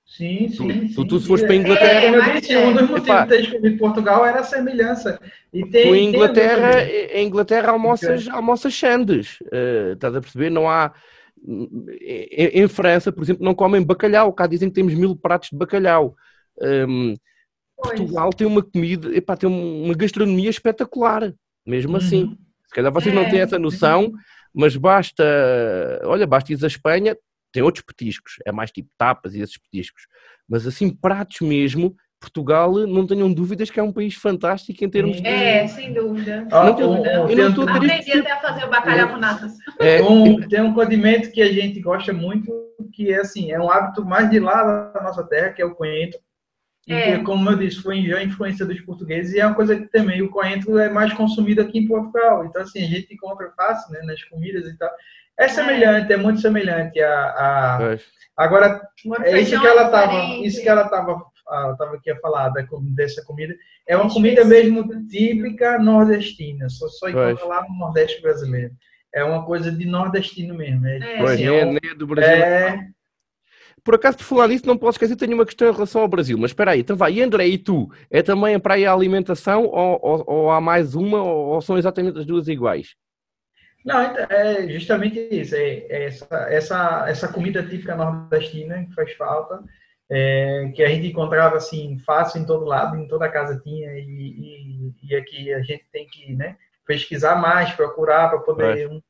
[0.08, 0.88] Sim, sim.
[0.88, 1.06] Tu- sim.
[1.06, 3.22] tu se fores para a É, Inglaterra- como eu disse, um dos motivos Epá.
[3.24, 5.20] de ter escolhido Portugal era a semelhança.
[5.52, 9.38] E tem, Tu em tem Inglaterra, a ver em Inglaterra almoças, almoças sandes.
[9.52, 10.50] Eh, estás a perceber?
[10.50, 10.92] Não há.
[11.46, 14.32] Em, em França, por exemplo, não comem bacalhau.
[14.32, 16.16] Cá dizem que temos mil pratos de bacalhau.
[16.60, 17.14] Hum,
[17.76, 17.96] Pois.
[18.00, 21.32] Portugal tem uma comida, epá, tem uma gastronomia espetacular,
[21.64, 22.24] mesmo assim.
[22.24, 22.36] Uhum.
[22.66, 23.30] Se calhar vocês não É.
[23.30, 24.10] têm essa noção,
[24.52, 25.22] mas basta,
[26.04, 27.16] olha, basta ir à Espanha,
[27.58, 30.06] tem outros petiscos, é mais tipo tapas e esses petiscos,
[30.48, 35.20] mas assim, pratos mesmo, Portugal, não tenham dúvidas que é um país fantástico em termos
[35.20, 35.26] de...
[35.26, 36.46] É, sem dúvida.
[36.52, 39.16] Ó, Não tem- um- eu não estou a Aprendi até a fazer o bacalhau com
[39.16, 39.52] natas.
[39.78, 42.50] É, um- tem um condimento que a gente gosta muito,
[42.92, 45.74] que é assim, é um hábito mais de lá da nossa terra, que é o
[45.74, 46.18] coentro.
[46.88, 47.18] E É.
[47.18, 50.22] que, como eu disse, foi já influência dos portugueses e é uma coisa que também
[50.22, 52.44] o coentro é mais consumido aqui em Portugal.
[52.46, 54.90] Então, assim, a gente encontra fácil né, nas comidas e tal.
[55.38, 57.96] É semelhante, é, muito semelhante a, a-.
[58.36, 58.80] Agora,
[59.24, 61.22] É isso que ela estava, isso que ela estava,
[61.72, 63.54] estava aqui a falar da, dessa comida.
[63.86, 68.72] É uma É comida mesmo típica nordestina, só só encontra lá no Nordeste brasileiro.
[69.14, 70.86] É uma coisa de nordestino mesmo.
[70.86, 71.18] É, É.
[71.18, 72.32] Pois, assim, é é, um- é do Brasil.
[72.44, 72.88] é-
[73.82, 76.36] Por acaso, por falar nisso, não posso esquecer, tenho uma questão em relação ao Brasil.
[76.36, 77.88] Mas espera aí, então vai, e André, e tu?
[78.10, 82.18] É também para a alimentação ou, ou- ou há mais uma ou, ou são exatamente
[82.18, 82.94] as duas iguais?
[83.88, 85.56] Não, então, é justamente isso.
[85.56, 89.64] É, é essa, essa, essa comida típica nordestina que faz falta,
[90.10, 94.04] é, que a gente encontrava assim fácil em todo lado, em toda casa tinha, e,
[94.04, 99.00] e, e aqui a gente tem que né, pesquisar mais, procurar para poder um,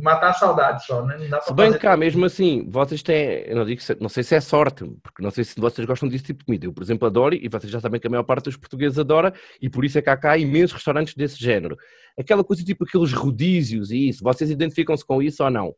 [0.00, 1.16] matar a saudade só, né?
[1.18, 3.96] Não dá Se para bem fazer cá, mesmo assim, vocês têm, eu não digo, se-
[4.00, 6.66] não sei se é sorte, porque não sei se vocês gostam desse tipo de comida.
[6.66, 9.32] Eu, por exemplo, adoro, e vocês já sabem que a maior parte dos portugueses adora,
[9.60, 11.76] e por isso é que há cá imensos restaurantes desse género.
[12.18, 15.74] Aquela coisa tipo aqueles rodízios e isso, vocês identificam-se com isso ou não?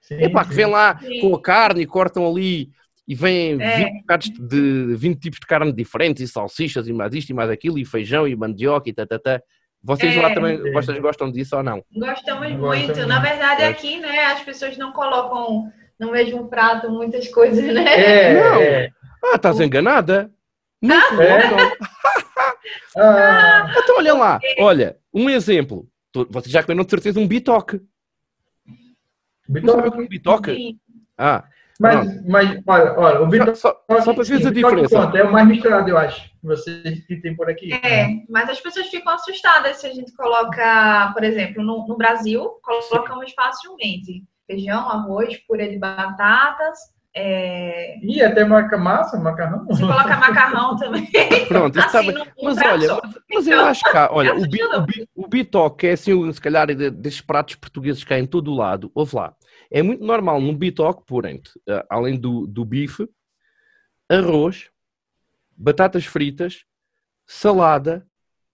[0.00, 0.56] Sim, Epá, que sim.
[0.56, 1.20] vem lá Sim.
[1.20, 2.70] com a carne e cortam ali
[3.06, 3.76] e vêm É.
[3.84, 7.50] 20, bocados de 20 tipos de carne diferentes, e salsichas, e mais isto e mais
[7.50, 9.42] aquilo, e feijão, e mandioca, e tatatá.
[9.82, 10.20] Vocês É.
[10.20, 10.72] lá também, É.
[10.72, 11.82] vocês gostam disso ou não?
[11.94, 12.58] Gostamos muito.
[12.88, 13.06] muito.
[13.06, 13.68] Na verdade, É.
[13.68, 17.84] aqui, né, as pessoas não colocam no mesmo prato muitas coisas, né?
[17.84, 18.60] É, Não.
[18.60, 18.90] é.
[19.24, 20.30] Ah, estás enganada?
[20.82, 21.48] Não É?
[21.48, 21.76] colocam.
[22.96, 25.88] Ah, Então olha lá, olha, um exemplo.
[26.30, 27.80] Vocês já comeram de certeza um bitoque.
[29.48, 30.54] Não sabem o que é um bitoque?
[30.54, 30.78] Sim.
[31.16, 31.44] Ah,
[31.78, 33.68] mas, mas, olha, olha, o só, bitoque, só,
[34.02, 34.88] só para veres a diferença.
[35.00, 36.28] pronto, é o mais misturado, eu acho.
[36.42, 37.72] Vocês que tem por aqui.
[37.72, 42.50] É, mas as pessoas ficam assustadas se a gente coloca, por exemplo, no, no Brasil,
[42.62, 46.78] colocamos facilmente feijão, arroz, purê de batatas,
[47.14, 49.66] é, E até massa, macarrão.
[49.72, 51.08] se coloca macarrão também.
[51.48, 53.00] Pronto, isso Assim, num Mas olha, só.
[53.32, 54.82] mas, eu acho que olha, É o, bi, assustador.
[54.82, 58.26] o, bi, o bitoque é assim, se calhar, de- desses pratos portugueses que há em
[58.26, 58.90] todo o lado.
[58.94, 59.34] Ouve lá,
[59.70, 63.08] é muito normal num bitoque, porém, eh, além do, do bife,
[64.08, 64.70] arroz,
[65.56, 66.64] batatas fritas,
[67.26, 68.06] salada,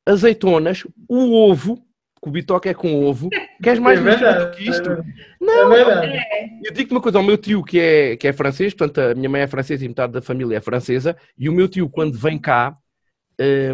[0.06, 1.76] azeitonas, o ovo,
[2.22, 3.28] que o bitoque é com ovo.
[3.62, 4.90] Queres mais É verdade, do que isto?
[4.90, 5.02] é.
[5.40, 6.24] Não, É verdade.
[6.64, 9.28] eu digo-te uma coisa, o meu tio que é, que é francês, portanto a minha
[9.28, 12.38] mãe é francesa e metade da família é francesa, e o meu tio quando vem
[12.38, 12.76] cá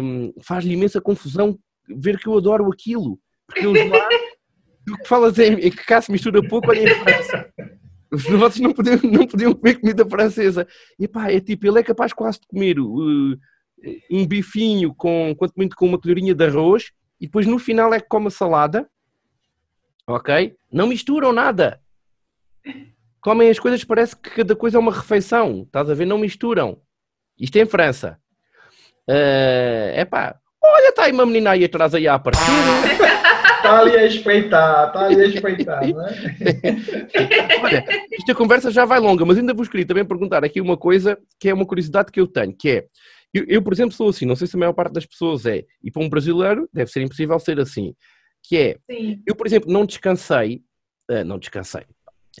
[0.01, 4.07] hum, faz-lhe imensa confusão ver que eu adoro aquilo, porque eles lá,
[4.91, 7.49] tu que falas em, em que cá se mistura pouco, olha em França.
[8.11, 10.67] Vocês não podiam, não podiam comer comida francesa.
[10.99, 13.37] E pá, é tipo, ele é capaz quase de comer uh,
[14.11, 17.99] um bifinho com, quanto muito com uma colherinha de arroz, e depois no final é
[17.99, 18.89] que come a salada,
[20.07, 20.55] ok?
[20.71, 21.79] Não misturam nada
[23.21, 25.63] comem as coisas, parece que cada coisa é uma refeição.
[25.65, 26.05] Estás a ver?
[26.05, 26.81] Não misturam.
[27.39, 28.17] Isto é em França.
[29.07, 32.45] É pá, olha, está aí uma menina aí atrás aí a aparecer.
[33.71, 35.93] Tá ali a espreitar, tá ali a espreitar, né?
[37.63, 41.17] Olha, esta conversa já vai longa, mas ainda vos queria também perguntar aqui uma coisa
[41.39, 42.87] que é uma curiosidade que eu tenho, que é,
[43.33, 45.63] eu, eu, por exemplo, sou assim, não sei se a maior parte das pessoas é,
[45.81, 47.95] e para um brasileiro deve ser impossível ser assim,
[48.43, 49.23] que é, Sim.
[49.25, 50.61] eu, por exemplo, não descansei,
[51.09, 51.85] ah, não descansei,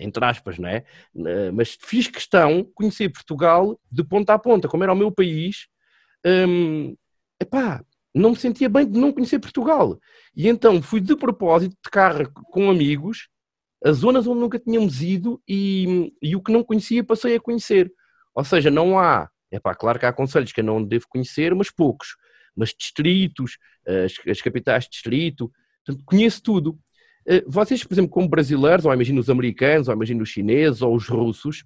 [0.01, 0.83] entre aspas, não é?
[1.15, 5.09] Ah, mas fiz questão de conhecer Portugal de ponta a ponta, como era o meu
[5.13, 5.67] país.
[6.25, 6.93] Hum,
[7.39, 7.81] epá,
[8.13, 9.99] não me sentia bem de não conhecer Portugal.
[10.35, 13.29] E então fui de propósito de carro com amigos,
[13.83, 17.91] as zonas onde nunca tínhamos ido e, e o que não conhecia passei a conhecer.
[18.33, 21.71] Ou seja, não há, epá, claro que há conselhos que eu não devo conhecer, mas
[21.71, 22.15] poucos.
[22.55, 25.51] Mas distritos, as, as capitais de distrito,
[25.85, 26.79] portanto, conheço tudo.
[27.25, 30.95] Eh, Vocês, por exemplo, como brasileiros, ou imagino os americanos, ou imagino os chineses, ou
[30.95, 31.63] os russos,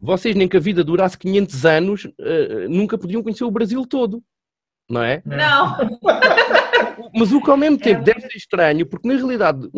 [0.00, 4.22] vocês nem que a vida durasse 500 anos, eh, nunca podiam conhecer o Brasil todo,
[4.88, 5.22] não é?
[5.24, 5.76] Não,
[7.14, 8.04] Mas o que ao mesmo tempo É.
[8.04, 9.68] deve ser estranho, porque na realidade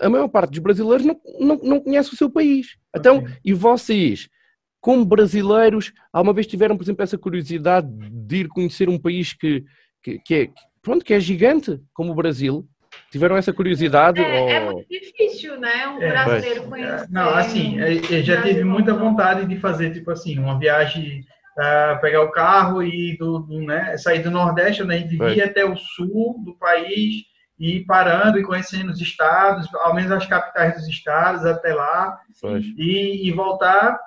[0.00, 2.76] a maior parte dos brasileiros não, não, não conhece o seu país.
[2.96, 3.28] Então, Ok.
[3.44, 4.28] e vocês,
[4.80, 9.64] como brasileiros, alguma vez tiveram, por exemplo, essa curiosidade de ir conhecer um país que,
[10.02, 10.48] que, que é,
[10.82, 12.66] pronto, que é gigante, como o Brasil?
[13.10, 14.20] Tiveram essa curiosidade?
[14.20, 15.88] é, é ou- muito difícil, né?
[15.88, 17.08] Um É, brasileiro conhecer.
[17.10, 21.24] Não, assim, eu já tive muita vontade de fazer, tipo assim, uma viagem,
[21.58, 25.34] ah, pegar o carro e do, do, né, sair do Nordeste, onde a gente Pois.
[25.34, 27.22] via até o sul do país,
[27.58, 32.18] e ir parando e conhecendo os estados, ao menos as capitais dos estados, até lá,
[32.40, 32.64] Pois.
[32.76, 33.98] e, e voltar.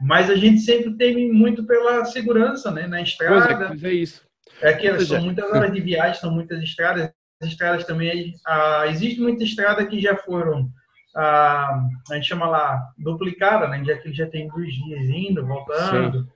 [0.00, 3.64] Mas a gente sempre teme muito pela segurança, né, na Pois estrada.
[3.64, 4.22] é, pois é isso.
[4.62, 7.12] É que são muitas horas de viagem, são muitas estradas.
[7.42, 10.70] As estradas também, ah, existe muita estrada que já foram,
[11.16, 11.80] ah,
[12.10, 13.82] a gente chama lá, duplicada, né?
[13.84, 16.28] Já que já tem dois dias indo, voltando.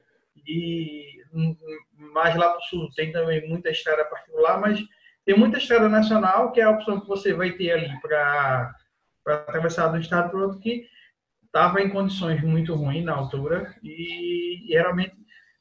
[0.46, 1.04] E
[2.12, 4.80] mais lá para o sul tem também muita estrada particular, mas
[5.24, 8.74] tem muita estrada nacional, que é a opção que você vai ter ali para
[9.26, 10.87] atravessar de um estado para outro, que
[11.46, 15.14] estava em condições muito ruins na altura e, e realmente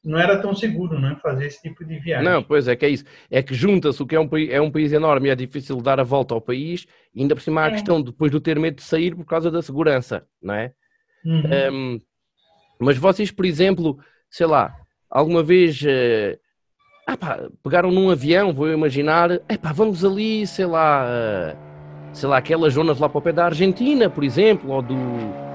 [0.04, 2.28] não era tão seguro né, fazer esse tipo de viagem.
[2.28, 3.04] Não, pois é que é isso.
[3.30, 5.80] É que junta-se o que é um, país, é um país enorme e é difícil
[5.80, 7.70] dar a volta ao país, e ainda por cima há a É.
[7.70, 10.74] questão depois do ter medo de sair por causa da segurança, não é?
[11.24, 11.42] Uhum.
[11.72, 12.00] Um,
[12.78, 13.98] mas vocês, por exemplo,
[14.34, 14.74] sei lá,
[15.08, 16.36] alguma vez eh,
[17.06, 21.56] ah pá, pegaram num avião, vou imaginar, epá, vamos ali, sei lá, eh,
[22.12, 24.96] sei lá, aquelas zonas lá para o pé da Argentina, por exemplo, ou do,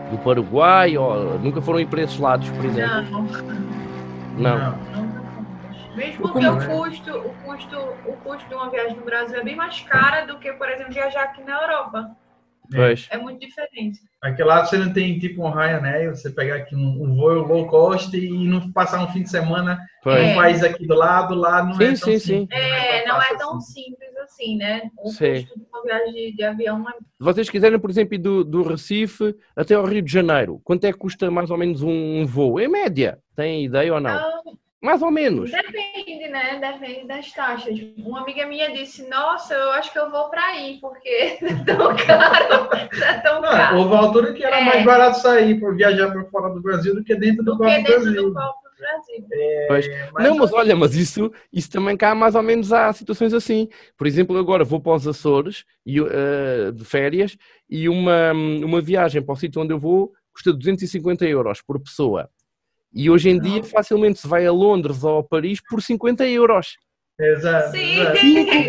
[0.10, 3.04] do Paraguai, ou nunca foram ir para esses lados, por exemplo?
[4.38, 4.78] Não, Não.
[4.78, 5.10] fomos.
[5.98, 6.66] Mesmo porque o é?
[6.66, 10.40] custo, o custo, o custo de uma viagem no Brasil é bem mais cara do
[10.40, 12.16] que, por exemplo, viajar aqui na Europa.
[12.72, 13.08] Pois.
[13.10, 14.00] É muito diferente.
[14.22, 17.68] Aqui lá você não tem tipo um Ryanair, você pegar aqui um, um voo low
[17.68, 20.22] cost e não passar um fim de semana Pois.
[20.22, 22.40] em um país aqui do lado, lá não Sim, é tão sim, sim.
[22.40, 23.84] simples, É, não é fácil tão assim.
[23.84, 24.82] simples assim, né?
[24.98, 25.34] O Sim.
[25.42, 28.44] custo de uma viagem de, de avião é Se vocês quiserem, por exemplo, ir do,
[28.44, 31.90] do Recife até ao Rio de Janeiro, quanto é que custa mais ou menos um,
[32.22, 32.60] um voo?
[32.60, 34.12] Em média, tem ideia ou não?
[34.12, 34.42] Ah,
[34.82, 35.52] Mais ou menos.
[35.52, 36.58] Depende, né?
[36.60, 37.78] Depende das taxas.
[37.98, 41.10] Uma amiga minha disse: Nossa, eu acho que eu vou para aí, porque
[41.44, 42.70] é tão caro.
[43.04, 43.78] É tão Não, caro.
[43.78, 44.64] houve uma altura que era É.
[44.64, 47.64] mais barato sair para viajar para fora do Brasil do que dentro do Do que
[47.64, 48.24] próprio dentro Brasil.
[48.28, 49.26] do próprio Brasil.
[49.68, 49.88] Pois.
[50.14, 53.68] Mas não, mas olha, mas isso, isso também cá mais ou menos há situações assim.
[53.98, 57.36] Por exemplo, agora vou para os Açores e, eh, de férias
[57.70, 62.30] e uma, uma viagem para o sítio onde eu vou custa 250 euros por pessoa.
[62.94, 66.76] E hoje em dia facilmente se vai a Londres ou a Paris por 50 euros.
[67.20, 67.72] Exato.
[67.72, 68.18] Sim, exato.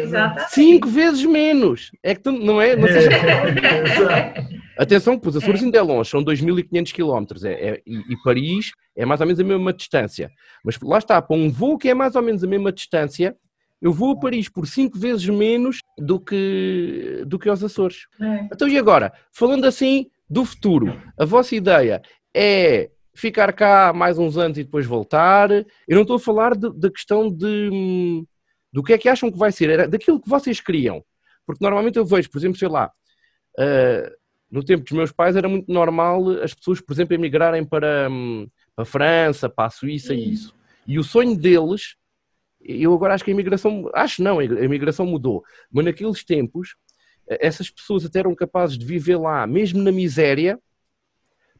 [0.00, 0.50] exatamente.
[0.54, 1.90] Cinco vezes menos.
[2.02, 2.74] É que tu- não é?
[2.74, 4.61] Não sei se- Exato.
[4.76, 8.70] Atenção, que os Açores ainda é longe, são 2.500 km é, é- e, e Paris
[8.96, 10.30] é mais ou menos a mesma distância.
[10.64, 13.37] Mas lá está, para um voo que é mais ou menos a mesma distância,
[13.80, 18.06] eu vou a Paris por 5 vezes menos do que, do que aos Açores.
[18.20, 18.44] É.
[18.52, 19.12] Então e agora?
[19.33, 22.00] Falando assim do futuro, a vossa ideia
[22.35, 25.50] é ficar cá mais uns anos e depois voltar?
[25.50, 28.26] Eu não estou a falar da questão de hum,
[28.72, 31.04] do que é que acham que vai ser, era daquilo que vocês queriam.
[31.44, 32.90] Porque normalmente eu vejo, por exemplo, sei lá,
[33.59, 34.12] ah,
[34.50, 38.48] no tempo dos meus pais era muito normal as pessoas, por exemplo, emigrarem para, hum,
[38.74, 40.54] para a França, para a Suíça e isso.
[40.87, 41.96] E o sonho deles,
[42.61, 46.74] eu agora acho que a imigração, acho não, a imigração mudou, mas naqueles tempos,
[47.28, 50.59] eh, essas pessoas até eram capazes de viver lá, mesmo na miséria,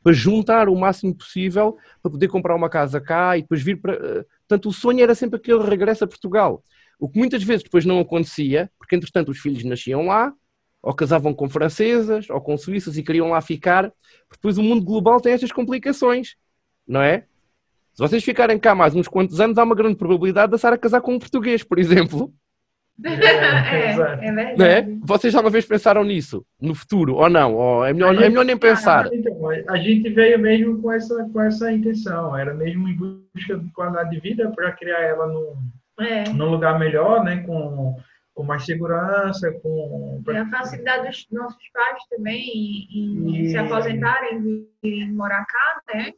[0.03, 3.95] para juntar o máximo possível para poder comprar uma casa cá e depois vir para.
[3.95, 6.65] eh, Portanto, o sonho era sempre aquele regresso a Portugal.
[6.99, 10.33] O que muitas vezes depois não acontecia, porque entretanto os filhos nasciam lá,
[10.83, 13.93] ou casavam com francesas, ou com suíças e queriam lá ficar,
[14.31, 16.37] depois o mundo global tem estas complicações,
[16.87, 17.27] não é?
[17.93, 20.79] Se vocês ficarem cá mais uns quantos anos, há uma grande probabilidade de a Sara
[20.79, 22.33] casar com um português, por exemplo.
[23.07, 24.31] É, é é?
[24.53, 24.99] verdade.
[25.03, 26.45] Vocês alguma vez pensaram nisso?
[26.61, 27.15] No futuro?
[27.17, 27.55] Ou não?
[27.55, 29.09] Ou é, melhor, é melhor nem pensar.
[29.13, 33.71] Então, a gente veio mesmo com essa, com essa intenção, era mesmo em busca de
[33.73, 35.57] qualidade de vida para criar ela num,
[36.01, 36.25] É.
[36.31, 37.97] num lugar melhor, né, com,
[38.35, 42.43] com mais segurança, com E a facilidade dos nossos pais também
[42.93, 44.41] em, em E- se aposentarem
[44.83, 46.13] e irem morar cá, né?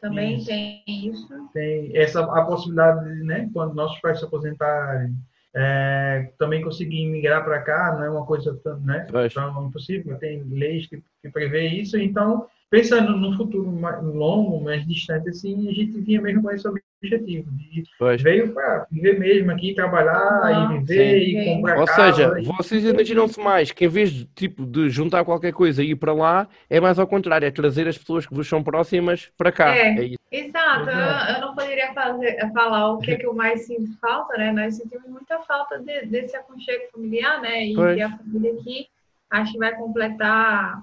[0.00, 0.46] Também Isso.
[0.46, 1.28] tem isso.
[1.54, 5.14] tem essa a possibilidade, de, né, quando nossos pais se aposentarem,
[5.58, 10.42] é, também conseguir migrar para cá, não é uma coisa tão, né, tão impossível, tem
[10.42, 15.72] leis que, que prevê isso, então, pensando no futuro mais longo, mais distante, assim, a
[15.72, 16.68] gente vinha mesmo com esse
[17.02, 18.22] objetivo, de Pois.
[18.22, 21.40] veio para viver mesmo aqui, trabalhar Aham, e viver sim.
[21.40, 22.12] e comprar Ou casa.
[22.14, 25.90] seja, e- vocês imaginam-se mais que em vez de, tipo, de juntar qualquer coisa e
[25.90, 29.30] ir para lá, é mais ao contrário, é trazer as pessoas que vos são próximas
[29.36, 29.74] para cá.
[29.76, 29.88] É.
[29.96, 30.16] É isso.
[30.32, 34.36] Exato, eu, eu não poderia fazer, falar o que, é que eu mais sinto falta,
[34.36, 34.50] né?
[34.52, 37.66] Nós sentimos muita falta de- desse aconchego familiar, né?
[37.66, 38.00] E Pois.
[38.00, 38.88] a família aqui
[39.30, 40.82] acho que vai completar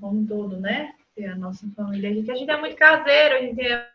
[0.00, 0.92] como um todo, né?
[1.30, 2.10] A nossa família.
[2.10, 3.86] A gente, a gente é muito caseiro, a gente é-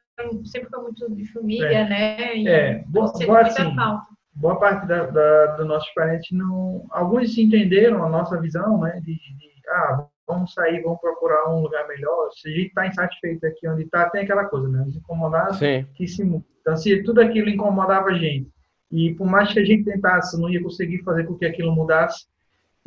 [0.46, 2.36] sempre foi muito de família, né?
[2.36, 3.76] E É, boa- boa assim.
[3.76, 4.08] falta.
[4.34, 6.86] boa parte da, da, dos nossos parentes não.
[6.92, 9.00] Alguns se entenderam a nossa visão, né?
[9.04, 12.30] De, de, ah, vamos sair, vamos procurar um lugar melhor.
[12.34, 14.84] Se a gente está insatisfeito aqui onde está, tem aquela coisa, né?
[14.88, 16.44] Os incomodados Sim, que se mudam.
[16.62, 18.50] Então, se tudo aquilo incomodava a gente,
[18.92, 22.26] e por mais que a gente tentasse, não ia conseguir fazer com que aquilo mudasse.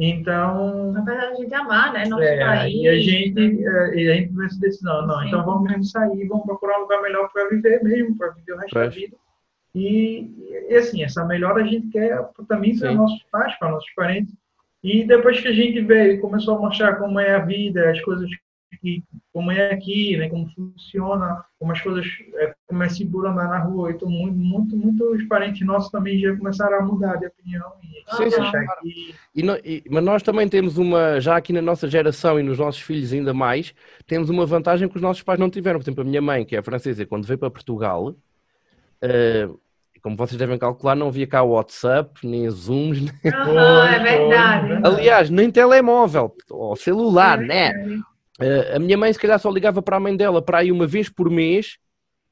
[0.02, 2.06] Então, Apesar de a gente amar, né?
[2.06, 2.74] Nosso é, país.
[2.74, 5.28] e a gente, é, e a gente tomou essa decisão, não, Sim.
[5.28, 8.56] então vamos mesmo sair, vamos procurar um lugar melhor para viver mesmo, para viver o
[8.56, 8.94] resto da Pois.
[8.94, 9.16] vida.
[9.74, 10.30] E,
[10.70, 12.96] e, assim, essa melhora a gente quer também para Sim.
[12.96, 14.34] nossos pais, para nossos parentes.
[14.82, 18.00] E depois que a gente veio e começou a mostrar como é a vida, as
[18.00, 18.28] coisas
[18.80, 23.48] que, como é aqui, né, como funciona, como as coisas, é, como é seguro andar
[23.48, 27.72] na rua, então muito, muito, muitos parentes nossos também já começaram a mudar de opinião
[27.82, 28.42] e Sim, sim,
[28.82, 32.42] que E no- e- mas nós também temos uma, já aqui na nossa geração e
[32.42, 33.72] nos nossos filhos ainda mais,
[34.06, 35.78] temos uma vantagem que os nossos pais não tiveram.
[35.78, 38.16] Por exemplo, a minha mãe, que é francesa, quando veio para Portugal,
[39.02, 39.48] eh,
[40.02, 44.80] como vocês devem calcular, não havia cá WhatsApp, nem Zooms, nem- Aham, é verdade.
[44.82, 47.72] aliás, nem telemóvel, ou celular, É né?
[48.40, 50.86] Eh, a minha mãe, se calhar, só ligava para a mãe dela para aí uma
[50.86, 51.78] vez por mês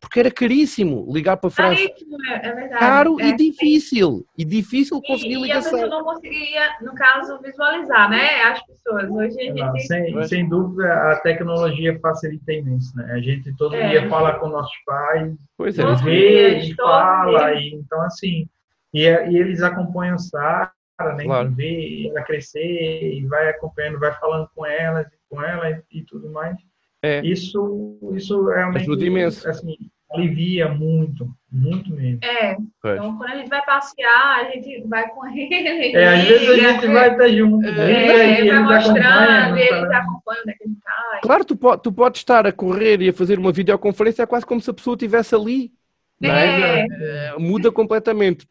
[0.00, 1.74] porque era caríssimo ligar para a França.
[1.82, 2.78] Caríssimo, é, é verdade.
[2.78, 3.24] Caro é.
[3.30, 4.24] e difícil.
[4.38, 5.98] E difícil conseguir E, e a pessoa ligação.
[5.98, 8.42] não conseguiria, no caso, visualizar, né?
[8.44, 9.10] As pessoas.
[9.10, 9.86] Hoje a gente.
[9.88, 13.10] sem, sem dúvida, a tecnologia facilita imenso, né?
[13.12, 13.88] A gente todo É.
[13.88, 15.94] dia fala com nossos pais, Pois é.
[15.96, 18.46] Vê dias, e fala, e, então assim,
[18.94, 20.70] e, é- e eles acompanham Sara,
[21.16, 21.24] né?
[21.24, 21.50] Claro.
[21.56, 26.30] Vê ela crescer e vai acompanhando, vai falando com ela, com ela e, e tudo
[26.30, 26.56] mais.
[27.02, 27.24] É.
[27.24, 29.48] Isso, isso realmente Ajuda imenso.
[29.48, 29.76] assim,
[30.10, 32.18] alivia muito, muito mesmo.
[32.24, 32.96] É, Pois.
[32.96, 35.94] então quando a gente vai passear, a gente vai com ele.
[35.94, 39.58] É, às vezes a gente vai estar junto, É, liga É, e vai mostrando, acompanham,
[39.58, 39.98] eles tá?
[39.98, 41.20] acompanham onde é que ele tá.
[41.22, 44.44] Claro, tu, po tu podes estar a correr e a fazer uma videoconferência, é quase
[44.46, 45.72] como se a pessoa estivesse ali.
[46.20, 46.28] É?
[46.28, 48.48] É, Eh, Muda completamente.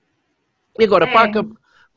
[0.80, 1.12] E agora, É.
[1.12, 1.44] para,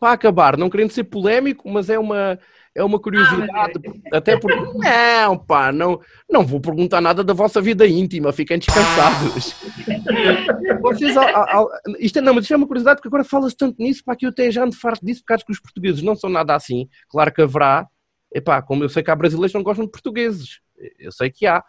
[0.01, 2.39] para acabar, não querendo ser polémico, mas é uma,
[2.75, 3.81] é uma Ah, curiosidade.
[4.13, 4.59] até porque.
[4.79, 6.01] Não, pá, não,
[6.31, 9.55] não vou perguntar nada da vossa vida íntima, fiquem descansados.
[10.81, 11.69] Vocês, al-
[11.99, 14.25] isto é, não, mas isto é uma curiosidade porque agora fala-se tanto nisso, para que
[14.27, 16.89] eu até já ando farto disso, porque acho que os portugueses não são nada assim.
[17.09, 17.87] Claro que haverá,
[18.33, 20.61] epá, como eu sei que há brasileiros que não gostam de portugueses,
[20.99, 21.63] eu sei que há.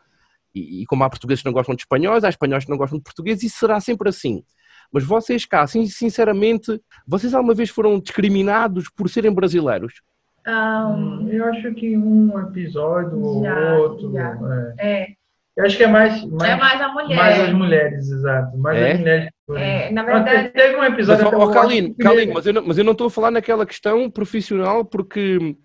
[0.54, 2.98] E, e como há portugueses que não gostam de espanhóis, há espanhóis que não gostam
[2.98, 4.44] de portugueses, e será sempre assim.
[4.92, 10.02] Mas vocês cá, assim, sinceramente, vocês alguma vez foram discriminados por serem brasileiros?
[10.46, 13.44] Ah, Hum, Eu acho que um episódio ou
[13.80, 14.12] outro.
[14.14, 14.38] já.
[14.80, 15.02] é.
[15.04, 15.08] é,
[15.58, 17.16] Eu acho que é mais, mais, é mais a mulher.
[17.18, 18.58] mais as mulheres, exato.
[18.58, 18.92] Mais É?
[18.94, 19.30] as mulheres.
[19.56, 21.26] É, na Ah, verdade, teve um Mas, episódio.
[21.26, 23.12] ó, até ó, o Calino, primeiro- Calino, mas eu não mas eu não estou a
[23.12, 25.56] falar naquela questão profissional porque.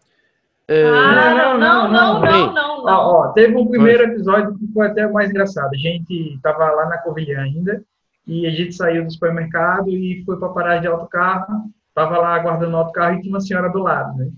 [0.68, 2.54] eh, Ah, Não, não, não, não, não, não, não.
[2.54, 5.70] não, não, Ó, teve um primeiro episódio que foi até mais engraçado.
[5.72, 7.80] A gente estava lá na Covilhã ainda
[8.26, 11.70] e a gente saiu do supermercado e foi para parar de autocarro.
[11.94, 14.28] Tava lá aguardando o autocarro e tinha uma senhora do lado, né?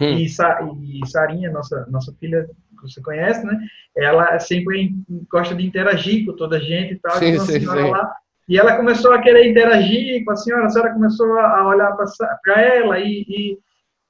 [0.00, 0.14] Hum.
[0.14, 2.46] E, Sa e Sarinha, nossa, nossa filha,
[2.78, 3.58] que você conhece, né?
[3.96, 4.94] Ela sempre
[5.30, 7.16] gosta de interagir com toda a gente e tal.
[7.16, 7.66] Sim, uma sim, sim.
[7.66, 8.14] lá.
[8.48, 11.94] E ela começou a querer interagir com a senhora, a senhora começou a olhar
[12.42, 13.58] para ela e, e,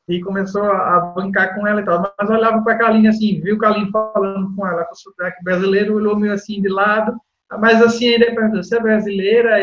[0.09, 2.15] e começou a brincar com ela e tal.
[2.17, 5.97] Mas olhava para a Kaline assim, viu o Kaline falando com ela com sotaque brasileiro,
[5.97, 7.19] olhou meio assim de lado,
[7.59, 9.55] mas assim ainda perguntou, você é brasileira?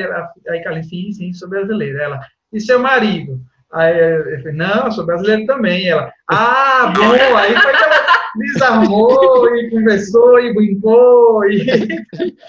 [0.50, 2.04] Aí Kaline, sim, sim, sou brasileira.
[2.04, 2.20] Ela,
[2.52, 3.40] e seu marido?
[3.74, 5.88] Aí eu falei, não, eu sou brasileiro também.
[5.88, 8.06] Ela, ah, bom, aí foi que ela
[8.36, 12.06] desarmou e conversou e brincou e...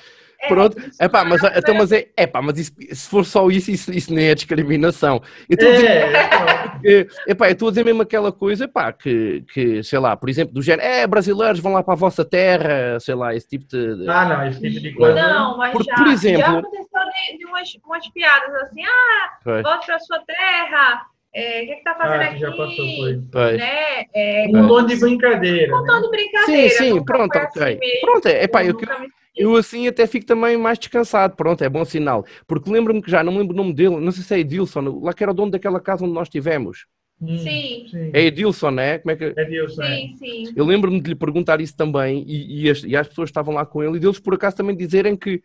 [0.47, 0.77] É, Pronto.
[1.01, 3.93] Epá, não mas, é então, mas é, epá, mas isso- se for só isso, isso,
[3.93, 5.21] isso nem é discriminação.
[5.49, 8.93] Eu estou a dizer É, que, epá, eu estou a dizer mesmo aquela coisa, epá,
[8.93, 12.25] que, que, sei lá, por exemplo, do género, é, brasileiros vão lá para a vossa
[12.25, 13.97] terra, sei lá, esse tipo de...
[13.97, 15.15] de- ah, não, esse tipo de coisa.
[15.15, 16.87] Não, mas Por- já, por exemplo- já aconteceu
[17.33, 21.03] de, de umas, umas piadas assim, ah, Pois, volte para sua terra,
[21.35, 22.39] é, o que, que tá fazendo Ah, aqui?
[22.39, 22.87] já passou
[23.33, 23.59] pois.
[23.59, 24.05] Né?
[24.15, 25.67] É, Um tom de brincadeira.
[25.73, 25.79] né?
[25.79, 26.69] contando brincadeira.
[26.71, 27.63] Sim, sim, pronto, foi ok.
[27.63, 31.63] assim Pronto, é, epá, eu, nunca me- eu assim até fico também mais descansado, pronto,
[31.63, 32.25] é bom sinal.
[32.47, 35.01] Porque lembro-me que já, não me lembro o nome dele, não sei se é Edilson,
[35.03, 36.87] lá que era o dono daquela casa onde nós estivemos.
[37.21, 37.87] Hum, Sim.
[37.91, 38.11] sim.
[38.13, 38.99] É Edilson, né?
[38.99, 39.25] Como é que...
[39.37, 39.97] É Deus, né?
[39.97, 40.53] Sim, sim.
[40.55, 43.55] Eu lembro-me de lhe perguntar isso também, e, e as, e as pessoas que estavam
[43.55, 45.43] lá com ele, e deles por acaso também dizerem que,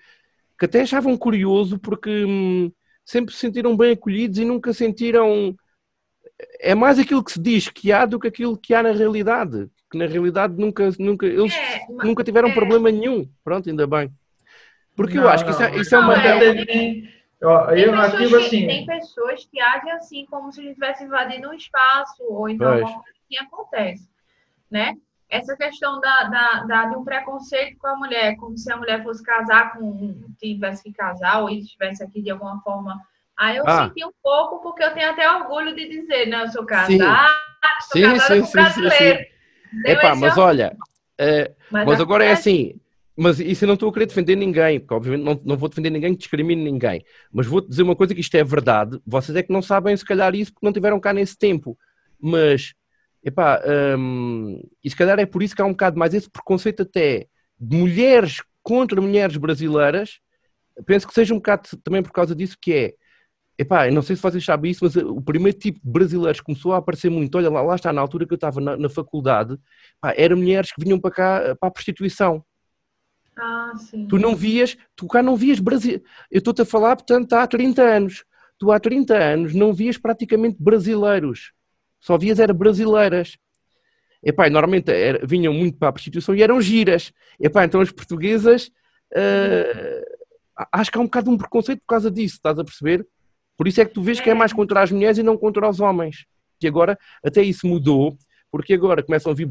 [0.59, 2.71] que até achavam curioso porque hum,
[3.05, 5.55] sempre se sentiram bem acolhidos e nunca sentiram.
[6.59, 9.69] É mais aquilo que se diz que há do que aquilo que há na realidade.
[9.91, 12.53] Que na realidade nunca, nunca, eles É, mas- nunca tiveram é.
[12.53, 13.29] problema nenhum.
[13.43, 14.09] Pronto, ainda bem.
[14.95, 16.15] Porque eu Não, acho que isso é, não, isso é não, uma.
[16.17, 16.65] é.
[16.65, 17.09] Tem-
[17.41, 18.67] Eu pessoas, ativo que, assim.
[18.67, 22.71] tem pessoas que agem assim, como se a gente estivesse invadindo um espaço, ou então
[22.71, 24.07] coisa assim acontece,
[24.69, 24.95] né?
[25.27, 29.01] Essa questão da, da, da- de um preconceito com a mulher, como se a mulher
[29.01, 33.01] fosse casar com, tivesse que casar, ou estivesse aqui de alguma forma.
[33.35, 33.87] Aí eu Ah.
[33.87, 36.43] senti um pouco, porque eu tenho até orgulho de dizer, né?
[36.43, 36.67] Eu sou Sim.
[36.67, 37.27] casada,
[37.81, 39.19] sou Sim, casada sim, com sim, sim, brasileiro.
[39.19, 39.30] sim.
[39.85, 40.77] Epá, mas é o- olha.
[41.17, 42.49] eh, Mas agora é acontece.
[42.49, 42.73] assim,
[43.15, 45.89] mas isso eu não estou a querer defender ninguém, porque obviamente não, não vou defender
[45.89, 49.43] ninguém que discrimine ninguém, mas vou-te dizer uma coisa que isto é verdade, vocês é
[49.43, 51.77] que não sabem se calhar isso porque não tiveram cá nesse tempo,
[52.19, 52.73] mas,
[53.23, 53.61] epá,
[53.97, 57.27] hum, e se calhar é por isso que há um bocado mais esse preconceito até
[57.59, 60.19] de mulheres contra mulheres brasileiras,
[60.85, 62.93] penso que seja um bocado também por causa disso que é,
[63.61, 66.77] epá, não sei se vocês sabem isso, mas o primeiro tipo de brasileiros começou a
[66.77, 69.57] aparecer muito, olha lá, lá está, na altura que eu estava na, na faculdade,
[69.99, 72.43] pá, eram mulheres que vinham para cá para a prostituição.
[73.37, 74.07] Ah, sim.
[74.07, 76.01] Tu não vias, tu cá não vias Brasil.
[76.29, 78.23] Eu estou-te a falar, portanto, há 30 anos.
[78.59, 81.51] Tu há 30 anos não vias praticamente brasileiros.
[81.99, 83.37] Só vias era brasileiras.
[84.23, 87.11] Epá, normalmente era- vinham muito para a prostituição e eram giras.
[87.39, 88.69] Epá, então as portuguesas
[89.15, 90.03] eh,
[90.71, 93.07] acho que há um bocado um preconceito por causa disso, estás a perceber?
[93.57, 95.69] Por isso é que tu vês que é mais contra as mulheres e não contra
[95.69, 96.25] os homens.
[96.61, 98.17] E agora até isso mudou,
[98.51, 99.49] porque agora começam a vir,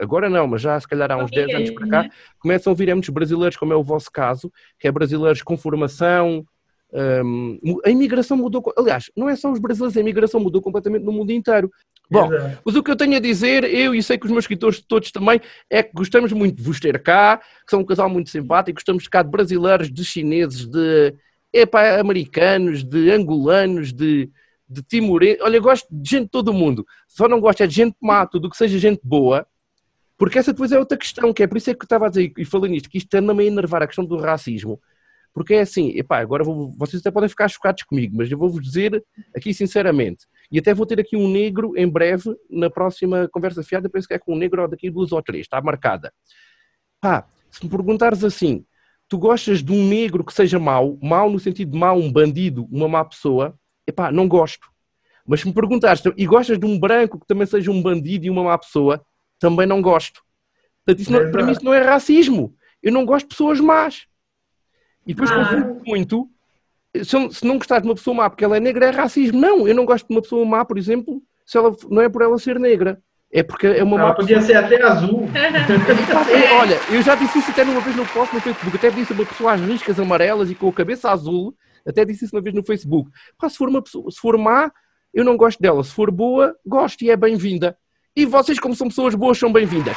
[0.00, 2.92] agora não, mas já se calhar há uns 10 anos para cá, começam a vir
[2.94, 6.44] muitos brasileiros, como é o vosso caso, que é brasileiros com formação,
[6.92, 11.12] um, a imigração mudou, aliás, não é só os brasileiros, a imigração mudou completamente no
[11.12, 11.70] mundo inteiro.
[12.10, 12.58] Bom, Exato.
[12.64, 15.12] mas o que eu tenho a dizer, eu e sei que os meus escritores todos
[15.12, 18.74] também, é que gostamos muito de vos ter cá, que são um casal muito simpático,
[18.74, 21.14] gostamos cá de brasileiros, de chineses, de
[21.52, 24.30] epá, americanos, de angolanos, de,
[24.68, 25.42] de timorenses.
[25.42, 26.86] Olha, eu gosto de gente de todo o mundo.
[27.08, 29.46] Só não gosto é de gente má, tudo que seja gente boa,
[30.16, 32.08] porque essa depois é outra questão, que é por isso é que eu estava a
[32.10, 34.80] dizer, e falando nisto, que isto anda-me a enervar a questão do racismo.
[35.32, 38.62] Porque é assim, epá, agora vou, vocês até podem ficar chocados comigo, mas eu vou-vos
[38.62, 39.02] dizer
[39.34, 43.88] aqui sinceramente, e até vou ter aqui um negro em breve, na próxima conversa fiada,
[43.88, 46.12] penso que é com um negro daqui duas ou três, está marcada.
[47.00, 48.64] Pá, se me perguntares assim,
[49.10, 52.68] tu gostas de um negro que seja mau, mau no sentido de mau, um bandido,
[52.70, 54.70] uma má pessoa, epá, não gosto.
[55.26, 58.30] Mas se me perguntares, e gostas de um branco que também seja um bandido e
[58.30, 59.04] uma má pessoa,
[59.40, 60.22] também não gosto.
[60.84, 62.54] Portanto, isso não, para mim isso não é racismo.
[62.80, 64.06] Eu não gosto de pessoas más.
[65.04, 65.44] E depois ah.
[65.44, 66.30] confundo muito.
[67.02, 69.40] Se, se não gostar de uma pessoa má porque ela é negra, é racismo.
[69.40, 72.22] Não, eu não gosto de uma pessoa má, por exemplo, se ela não é por
[72.22, 73.02] ela ser negra.
[73.32, 74.58] É porque é uma ela má podia pessoa.
[74.58, 75.28] ser até azul.
[75.32, 78.76] é, olha, eu já disse isso até uma vez no post no Facebook.
[78.76, 81.54] Até disse uma pessoa às riscas amarelas e com a cabeça azul.
[81.86, 83.08] Até disse isso uma vez no Facebook.
[83.38, 84.70] Pá, se for uma pessoa, se for má,
[85.14, 85.82] eu não gosto dela.
[85.84, 87.76] Se for boa, gosto e é bem-vinda.
[88.16, 89.96] E vocês, como são pessoas boas, são bem-vindas.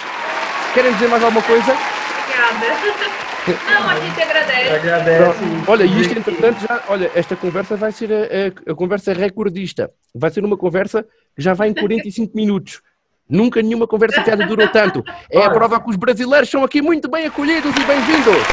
[0.75, 1.71] Querem dizer mais alguma coisa?
[1.71, 3.13] Obrigada.
[3.45, 4.69] Não, a gente agradece.
[4.69, 5.39] Agradece.
[5.67, 9.91] Olha, isto entretanto já, olha, esta conversa vai ser a, a, a conversa recordista.
[10.15, 11.05] Vai ser uma conversa
[11.35, 12.81] que já vai em 45 minutos.
[13.29, 15.03] Nunca nenhuma conversa piada durou tanto.
[15.29, 18.43] É a prova que os brasileiros são aqui muito bem acolhidos e bem-vindos.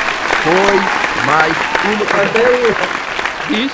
[0.42, 2.22] Foi mais uma.
[2.22, 3.54] Até o.
[3.54, 3.72] Diz?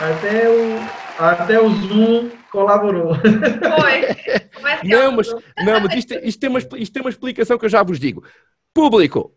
[0.00, 0.98] Até o.
[1.18, 3.14] Até o Zoom colaborou.
[3.14, 4.18] Foi.
[4.84, 5.28] Não, mas,
[5.64, 8.22] não, mas isto, isto, tem uma, isto tem uma explicação que eu já vos digo.
[8.72, 9.32] Público,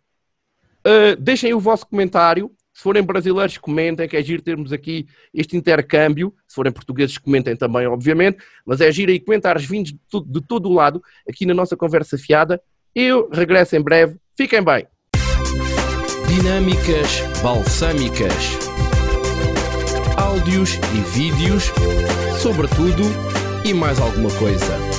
[0.81, 2.51] Uh, deixem o vosso comentário.
[2.73, 6.33] Se forem brasileiros, comentem, que é giro termos aqui este intercâmbio.
[6.47, 8.37] Se forem portugueses, comentem também, obviamente.
[8.65, 12.17] Mas é giro aí comentários vindos de, de todo o lado, aqui na nossa conversa
[12.17, 12.61] fiada.
[12.95, 14.17] Eu regresso em breve.
[14.37, 14.87] Fiquem bem.
[16.27, 18.33] Dinâmicas balsâmicas.
[20.17, 21.71] Áudios e vídeos
[22.41, 23.03] sobre tudo
[23.65, 24.90] e mais alguma coisa.